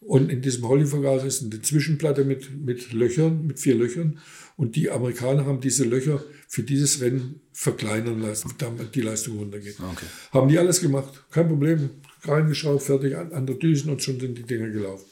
[0.02, 4.20] Und in diesem Holly-Vergaser ist eine Zwischenplatte mit, mit Löchern, mit vier Löchern.
[4.58, 9.78] Und die Amerikaner haben diese Löcher für dieses Rennen verkleinern lassen, damit die Leistung runtergeht.
[9.80, 10.06] Okay.
[10.32, 11.90] Haben die alles gemacht, kein Problem.
[12.28, 15.06] Reingeschraubt, fertig, an, an der Düsen und schon sind die Dinger gelaufen.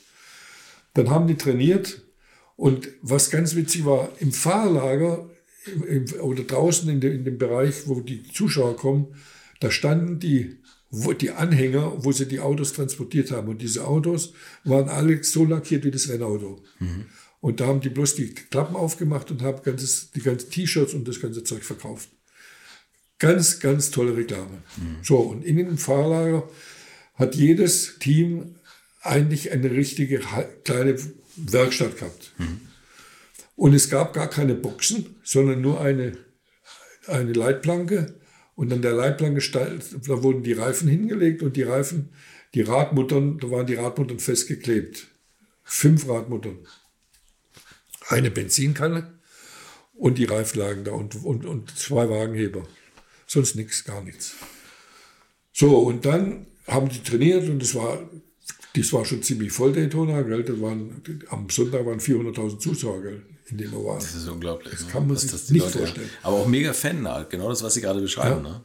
[0.93, 2.01] Dann haben die trainiert
[2.55, 5.29] und was ganz witzig war, im Fahrlager
[5.65, 9.07] im, im, oder draußen in, de, in dem Bereich, wo die Zuschauer kommen,
[9.59, 10.57] da standen die,
[10.89, 13.47] wo, die Anhänger, wo sie die Autos transportiert haben.
[13.47, 14.33] Und diese Autos
[14.63, 16.61] waren alle so lackiert wie das Rennauto.
[17.39, 21.07] Und da haben die bloß die Klappen aufgemacht und haben ganzes, die ganzen T-Shirts und
[21.07, 22.09] das ganze Zeug verkauft.
[23.19, 24.63] Ganz, ganz tolle Reklame.
[25.01, 26.47] So, und in dem Fahrlager
[27.15, 28.55] hat jedes Team
[29.01, 30.21] eigentlich eine richtige
[30.63, 30.97] kleine
[31.35, 32.33] Werkstatt gehabt.
[33.55, 36.17] Und es gab gar keine Boxen, sondern nur eine,
[37.07, 38.19] eine Leitplanke.
[38.55, 42.09] Und an der Leitplanke stand, da wurden die Reifen hingelegt und die Reifen,
[42.53, 45.07] die Radmuttern, da waren die Radmuttern festgeklebt.
[45.63, 46.59] Fünf Radmuttern.
[48.09, 49.19] Eine Benzinkanne
[49.93, 52.67] und die Reifen lagen da und, und, und zwei Wagenheber.
[53.25, 54.35] Sonst nichts, gar nichts.
[55.51, 57.99] So, und dann haben die trainiert und es war
[58.75, 60.21] Das war schon ziemlich voll, Daytona.
[60.23, 60.43] Gell?
[60.43, 63.21] Das waren, am Sonntag waren 400.000 Zuschauer gell?
[63.49, 63.99] in den Ovalen.
[63.99, 64.71] Das ist unglaublich.
[64.71, 64.91] Das ne?
[64.91, 66.09] kann man sich das nicht Leute- vorstellen.
[66.23, 68.41] Aber auch mega Fan, genau das, was Sie gerade beschreiben.
[68.41, 68.61] Ne?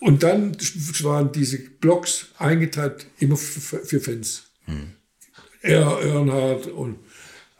[0.00, 0.56] Und dann
[1.02, 4.44] waren diese Blocks eingeteilt immer für, Fans.
[5.62, 6.98] Er, Earnhardt und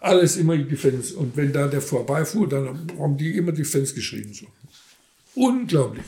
[0.00, 1.12] alles immer die Fans.
[1.12, 4.34] Und wenn da der vorbeifuhr, dann haben die immer die Fans geschrieben.
[4.34, 4.46] So.
[5.34, 6.04] Unglaublich.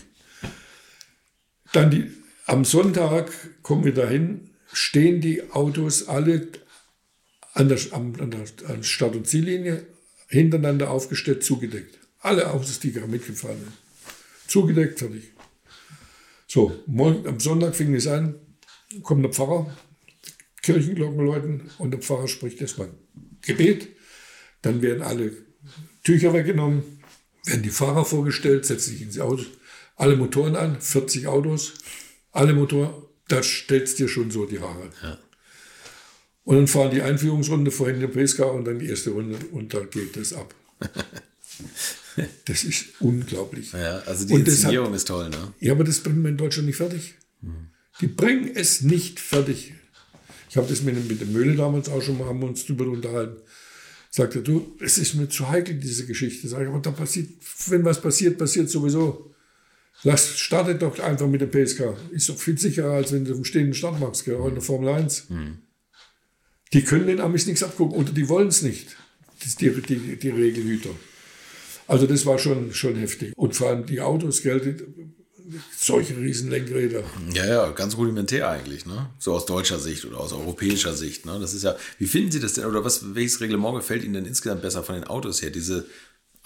[1.73, 2.11] Dann die,
[2.47, 6.49] am Sonntag kommen wir dahin, stehen die Autos alle
[7.53, 9.87] an der, an der Start- und Ziellinie
[10.29, 11.99] hintereinander aufgestellt, zugedeckt.
[12.21, 13.73] Alle Autos, die gerade mitgefahren sind.
[14.47, 15.33] Zugedeckt, fertig.
[16.47, 18.35] So, morgen, am Sonntag fing es an,
[19.03, 19.75] kommt der Pfarrer,
[20.63, 22.91] Kirchenglocken läuten und der Pfarrer spricht erstmal
[23.43, 23.89] Gebet.
[24.63, 25.33] Dann werden alle
[26.03, 26.83] Tücher weggenommen,
[27.45, 29.45] werden die Fahrer vorgestellt, setzen sich ins Auto,
[29.97, 31.75] alle Motoren an, 40 Autos,
[32.35, 32.93] alle Motoren,
[33.29, 34.91] da stellst dir schon so die Haare.
[36.45, 39.89] Und dann fahren die Einführungsrunde vorhin in Pesca und dann die erste Runde und dann
[39.91, 40.55] geht das ab.
[42.45, 43.73] Das ist unglaublich.
[43.73, 45.31] Ja, also die Und Inszenierung ist toll.
[45.31, 45.53] Ne?
[45.59, 47.15] Ja, aber das bringen wir in Deutschland nicht fertig.
[48.01, 49.73] Die bringen es nicht fertig.
[50.49, 52.65] Ich habe das mit, dem- mit dem Möhle damals auch schon mal, haben wir uns
[52.67, 53.41] drüber unterhalten.
[54.11, 56.47] Sagte, du, es ist mir zu heikel, diese Geschichte.
[56.47, 57.31] Sag ich, aber da passiert,
[57.67, 59.34] wenn was passiert, passiert sowieso.
[60.05, 61.97] Lass, startet doch einfach mit dem PSK.
[62.13, 64.91] Ist doch viel sicherer, als wenn du im stehenden Start machst, gell, in der Formel
[64.91, 65.29] 1.
[66.73, 68.97] Die können den Amis nichts abgucken oder die wollen es nicht.
[69.61, 70.91] Die, die, die Regelhüter.
[71.87, 73.33] Also das war schon, schon heftig.
[73.37, 74.77] Und vor allem die Autos, gell,
[75.77, 77.05] solche riesen Lenkräder.
[77.35, 79.11] Ja, ja, ganz rudimentär eigentlich, ne?
[79.19, 81.39] So aus deutscher Sicht oder aus europäischer Sicht, ne?
[81.41, 84.25] Das ist ja, wie finden Sie das denn, oder was, welches Reglement gefällt Ihnen denn
[84.25, 85.51] insgesamt besser von den Autos her?
[85.51, 85.87] Diese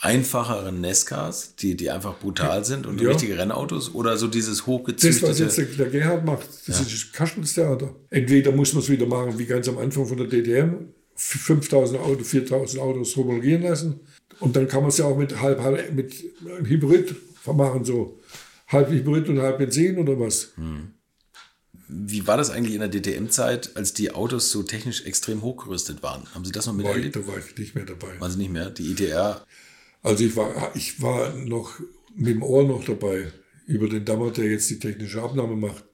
[0.01, 3.09] einfacheren Nescas, die, die einfach brutal sind und Ja.
[3.11, 5.43] richtige Rennautos oder so dieses Das, was hochgezüchtete?
[5.45, 7.95] jetzt der, der Gerhard macht, das ist Kasperlstheater.
[8.11, 12.29] Entweder muss man es wieder machen, wie ganz am Anfang von der DTM, 5000 Autos,
[12.29, 14.01] 4000 Autos homologieren lassen.
[14.39, 16.15] Und dann kann man es ja auch mit halb, halb mit
[16.65, 17.17] Hybrid
[17.47, 18.21] machen, so
[18.69, 20.51] halb Hybrid und halb Benzin oder was.
[21.89, 26.23] Wie war das eigentlich in der DTM-Zeit, als die Autos so technisch extrem hochgerüstet waren?
[26.35, 28.21] Haben Sie das noch War ich, da war ich nicht mehr dabei.
[28.21, 28.71] Waren Sie nicht mehr?
[28.71, 29.45] Die ITR,
[30.03, 31.81] Also ich war, ich war noch
[32.15, 33.33] mit dem Ohr noch dabei
[33.67, 35.85] über den Dammer, der jetzt die technische Abnahme macht,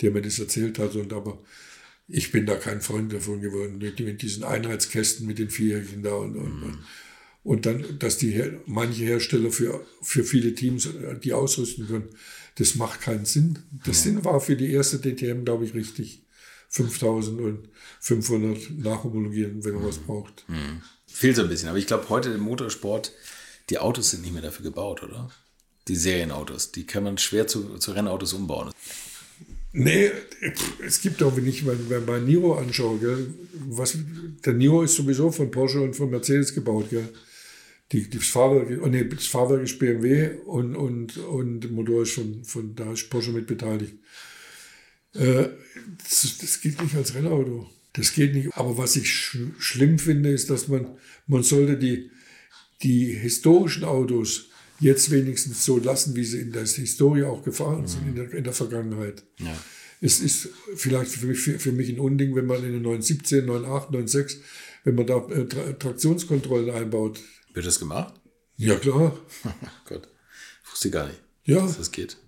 [0.00, 0.94] der mir das erzählt hat.
[0.94, 1.42] Und aber
[2.06, 6.14] ich bin da kein Freund davon geworden, mit, mit diesen Einheitskästen mit den Vierjährigen da
[6.14, 6.78] und, und,
[7.42, 10.88] und dann, dass die manche Hersteller für, für viele Teams
[11.22, 12.08] die ausrüsten können,
[12.56, 13.58] das macht keinen Sinn.
[13.86, 16.20] Das Sinn war für die erste DTM, glaube ich, richtig.
[16.68, 20.44] 5500 nachhomologieren, wenn man was braucht.
[21.06, 21.68] fehlt so ein bisschen.
[21.68, 23.12] Aber ich glaube, heute im Motorsport,
[23.70, 25.30] die Autos sind nicht mehr dafür gebaut, oder?
[25.88, 28.72] Die Serienautos, die kann man schwer zu, zu Rennautos umbauen.
[29.72, 30.12] Nee,
[30.86, 33.34] es gibt auch, wenn ich mein, mein Niro anschaue, gell,
[33.68, 33.98] was,
[34.44, 36.90] der Niro ist sowieso von Porsche und von Mercedes gebaut.
[36.90, 37.08] Gell.
[37.90, 42.12] Die, das, Fahrwerk, oh nee, das Fahrwerk ist BMW und, und, und der Motor ist
[42.12, 43.94] von, von da ist Porsche mit beteiligt.
[45.12, 45.48] Äh,
[45.98, 47.68] das, das geht nicht als Rennauto.
[47.94, 48.56] Das geht nicht.
[48.56, 50.86] Aber was ich sch schlimm finde, ist, dass man,
[51.26, 52.10] man sollte die,
[52.84, 54.46] die historischen Autos
[54.80, 58.44] jetzt wenigstens so lassen, wie sie in der Historie auch gefahren sind, in der, in
[58.44, 59.24] der Vergangenheit.
[59.38, 59.56] Ja.
[60.00, 63.48] Es ist vielleicht für mich, für, für mich ein Unding, wenn man in den 917,
[63.48, 64.40] 98, 96,
[64.84, 67.20] wenn man da äh, Tra Traktionskontrollen einbaut.
[67.54, 68.14] Wird das gemacht?
[68.56, 69.18] Ja, klar.
[69.88, 70.08] Gott,
[70.70, 72.18] wusste gar nicht, Ja, dass das geht.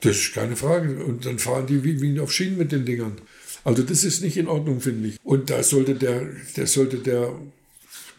[0.00, 1.04] das ist keine Frage.
[1.04, 3.20] Und dann fahren die wie, wie auf Schienen mit den Dingern.
[3.62, 5.18] Also das ist nicht in Ordnung, finde ich.
[5.22, 6.26] Und da sollte der,
[6.56, 7.38] der sollte der,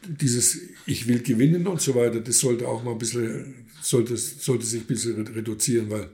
[0.05, 4.65] dieses Ich will gewinnen und so weiter, das sollte auch mal ein bisschen, sollte, sollte
[4.65, 6.09] sich ein bisschen reduzieren, weil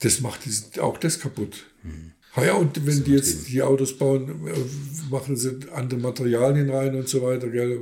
[0.00, 0.40] das macht
[0.80, 1.64] auch das kaputt.
[2.34, 6.94] Ah ja, und wenn die jetzt die Autos bauen, äh, machen sie andere Materialien rein
[6.94, 7.80] und so weiter, gell.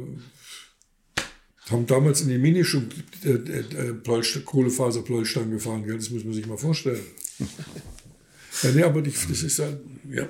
[1.70, 2.88] Haben damals in die Mini schon
[3.24, 5.96] äh, äh, Pleusch- Kohlefaserpleuschstangen gefahren, gell?
[5.96, 7.01] das muss man sich mal vorstellen.
[8.62, 9.80] ja, nee, aber ich, das ist halt,
[10.10, 10.28] ja.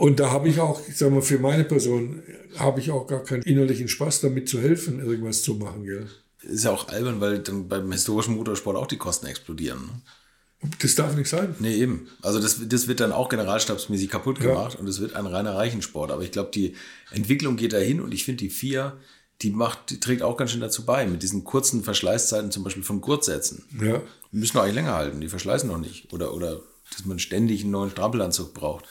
[0.00, 2.22] Und da habe ich auch, ich sag mal, für meine Person
[2.56, 6.08] habe ich auch gar keinen innerlichen Spaß damit zu helfen, irgendwas zu machen, gell.
[6.40, 9.78] Ist ja auch albern, weil dann beim historischen Motorsport auch die Kosten explodieren.
[10.62, 10.70] Ne?
[10.78, 11.54] Das darf nicht sein.
[11.58, 12.08] Nee, eben.
[12.22, 16.10] Also das, das wird dann auch generalstabsmäßig kaputt gemacht und es wird ein reiner Reichensport.
[16.10, 16.76] Aber ich glaube, die
[17.10, 18.96] Entwicklung geht dahin und ich finde, die FIA,
[19.42, 22.84] die macht, die trägt auch ganz schön dazu bei, mit diesen kurzen Verschleißzeiten zum Beispiel
[22.84, 23.64] von Kurzsätzen.
[23.78, 24.00] Ja.
[24.32, 26.10] Die müssen eigentlich länger halten, die verschleißen noch nicht.
[26.10, 28.86] Oder, oder dass man ständig einen neuen Strampelanzug braucht.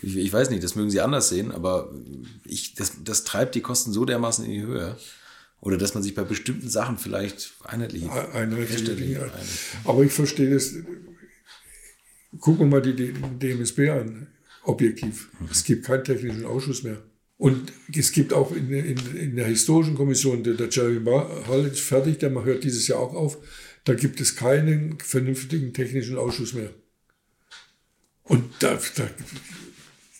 [0.00, 1.92] Ich, ich weiß nicht, das mögen Sie anders sehen, aber
[2.44, 4.96] ich, das, das treibt die Kosten so dermaßen in die Höhe.
[5.60, 9.00] Oder dass man sich bei bestimmten Sachen vielleicht einheitlich herstellt.
[9.00, 9.30] Dinge.
[9.84, 10.74] Aber ich verstehe das.
[12.38, 14.28] Gucken wir mal die, die DMSB an.
[14.62, 15.30] objektiv.
[15.50, 17.02] Es gibt keinen technischen Ausschuss mehr.
[17.38, 21.04] Und es gibt auch in, in, in der historischen Kommission, der, der Jeremy
[21.48, 23.38] Hall ist fertig, der hört dieses Jahr auch auf,
[23.84, 26.70] da gibt es keinen vernünftigen technischen Ausschuss mehr.
[28.24, 29.08] Und da, da,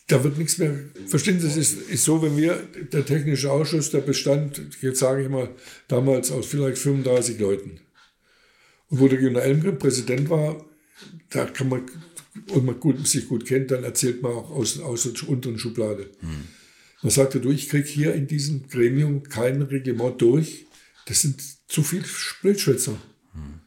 [0.09, 0.74] da wird nichts mehr.
[1.06, 2.56] Verstehen Sie, es ist, ist so, wenn wir,
[2.93, 5.55] der technische Ausschuss, der bestand, jetzt sage ich mal,
[5.86, 7.80] damals aus vielleicht 35 Leuten.
[8.89, 10.64] Und wo der Gunnar Elmgren Präsident war,
[11.28, 11.82] da kann man,
[12.48, 16.10] und man gut, sich gut kennt, dann erzählt man auch aus, aus der unteren Schublade.
[16.20, 16.44] Hm.
[17.02, 20.66] Man sagte, du, ich kriege hier in diesem Gremium kein Reglement durch.
[21.06, 22.05] Das sind zu viele
[22.40, 22.98] Blödschwätzer.
[23.35, 23.60] Hm.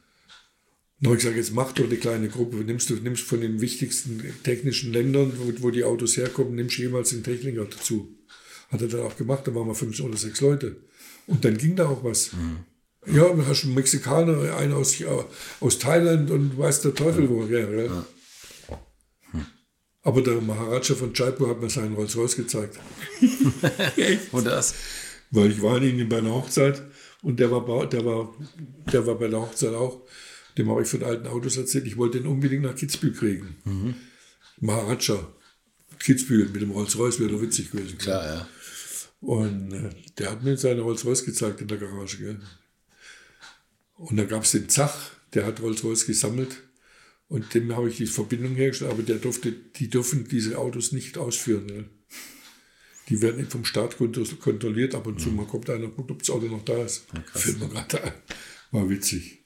[1.02, 2.58] Dann habe ich gesagt, jetzt mach doch eine kleine Gruppe.
[2.58, 7.10] Nimmst du nimmst von den wichtigsten technischen Ländern, wo, wo die Autos herkommen, nimmst jeweils
[7.10, 8.16] den Techniker dazu.
[8.70, 10.76] Hat er dann auch gemacht, da waren wir fünf oder sechs Leute.
[11.26, 12.32] Und dann ging da auch was.
[12.32, 12.58] Mhm.
[13.12, 14.94] Ja, du hast einen Mexikaner, einen aus,
[15.58, 17.68] aus Thailand und weiß der Teufel woher.
[17.68, 17.84] Ja.
[17.84, 18.06] ja.
[20.04, 22.78] Aber der Maharaja von Jaipur hat mir seinen Rolls-Royce gezeigt.
[24.30, 24.74] und das?
[25.32, 26.80] Weil ich war in ihm bei einer Hochzeit
[27.22, 28.32] und der war, der war,
[28.92, 30.00] der war bei der Hochzeit auch.
[30.58, 31.86] Dem habe ich von alten Autos erzählt.
[31.86, 33.56] Ich wollte den unbedingt nach Kitzbühel kriegen.
[33.64, 33.94] Mhm.
[34.60, 35.32] Maharaja.
[35.98, 37.98] Kitzbühel mit dem Rolls-Royce wäre doch witzig gewesen.
[37.98, 38.48] Klar, ja.
[39.20, 42.18] Und äh, der hat mir seine Rolls-Royce gezeigt in der Garage.
[42.18, 42.40] Gell?
[43.96, 46.62] Und da gab es den Zach, der hat Rolls-Royce gesammelt.
[47.28, 51.16] Und dem habe ich die Verbindung hergestellt, aber der durfte, die dürfen diese Autos nicht
[51.16, 51.66] ausführen.
[51.66, 51.84] Ne?
[53.08, 55.30] Die werden vom Staat kontrolliert ab und zu.
[55.30, 55.36] Mhm.
[55.36, 57.04] Man kommt einer, guckt, ob das Auto noch da ist.
[57.14, 58.12] Ja, Fällt mir gerade ein.
[58.70, 59.41] War witzig.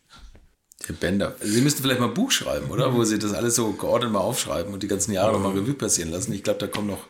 [0.88, 1.36] Der Bender.
[1.42, 2.94] Sie müssten vielleicht mal ein Buch schreiben, oder?
[2.94, 5.38] Wo Sie das alles so geordnet mal aufschreiben und die ganzen Jahre ja.
[5.38, 6.32] nochmal Revue passieren lassen.
[6.32, 7.06] Ich glaube, da kommen noch,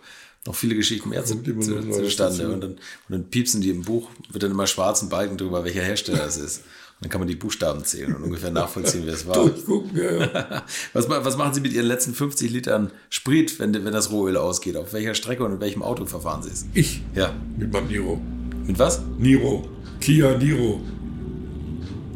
[0.46, 2.48] noch viele Geschichten mehr zu, zu, zustande.
[2.48, 5.82] Und dann, und dann piepsen die im Buch, wird dann immer schwarzen Balken drüber, welcher
[5.82, 6.58] Hersteller es ist.
[6.58, 9.34] Und dann kann man die Buchstaben zählen und ungefähr nachvollziehen, wer es war.
[9.34, 10.64] Durchgucken, ja.
[10.94, 14.78] was, was machen Sie mit Ihren letzten 50 Litern Sprit, wenn, wenn das Rohöl ausgeht?
[14.78, 16.64] Auf welcher Strecke und in welchem Auto verfahren Sie es?
[16.72, 17.02] Ich?
[17.14, 17.34] Ja.
[17.58, 18.18] Mit meinem Niro.
[18.66, 19.02] Mit was?
[19.18, 19.68] Niro.
[20.00, 20.80] Kia Niro.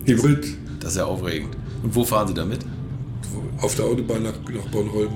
[0.06, 0.59] Hybrid.
[0.80, 1.56] Das ist ja aufregend.
[1.82, 2.60] Und wo fahren Sie damit?
[3.60, 5.12] Auf der Autobahn nach, nach Bornholm.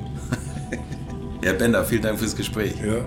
[1.42, 2.74] Herr Bender, vielen Dank fürs Gespräch.
[2.86, 3.04] Ja.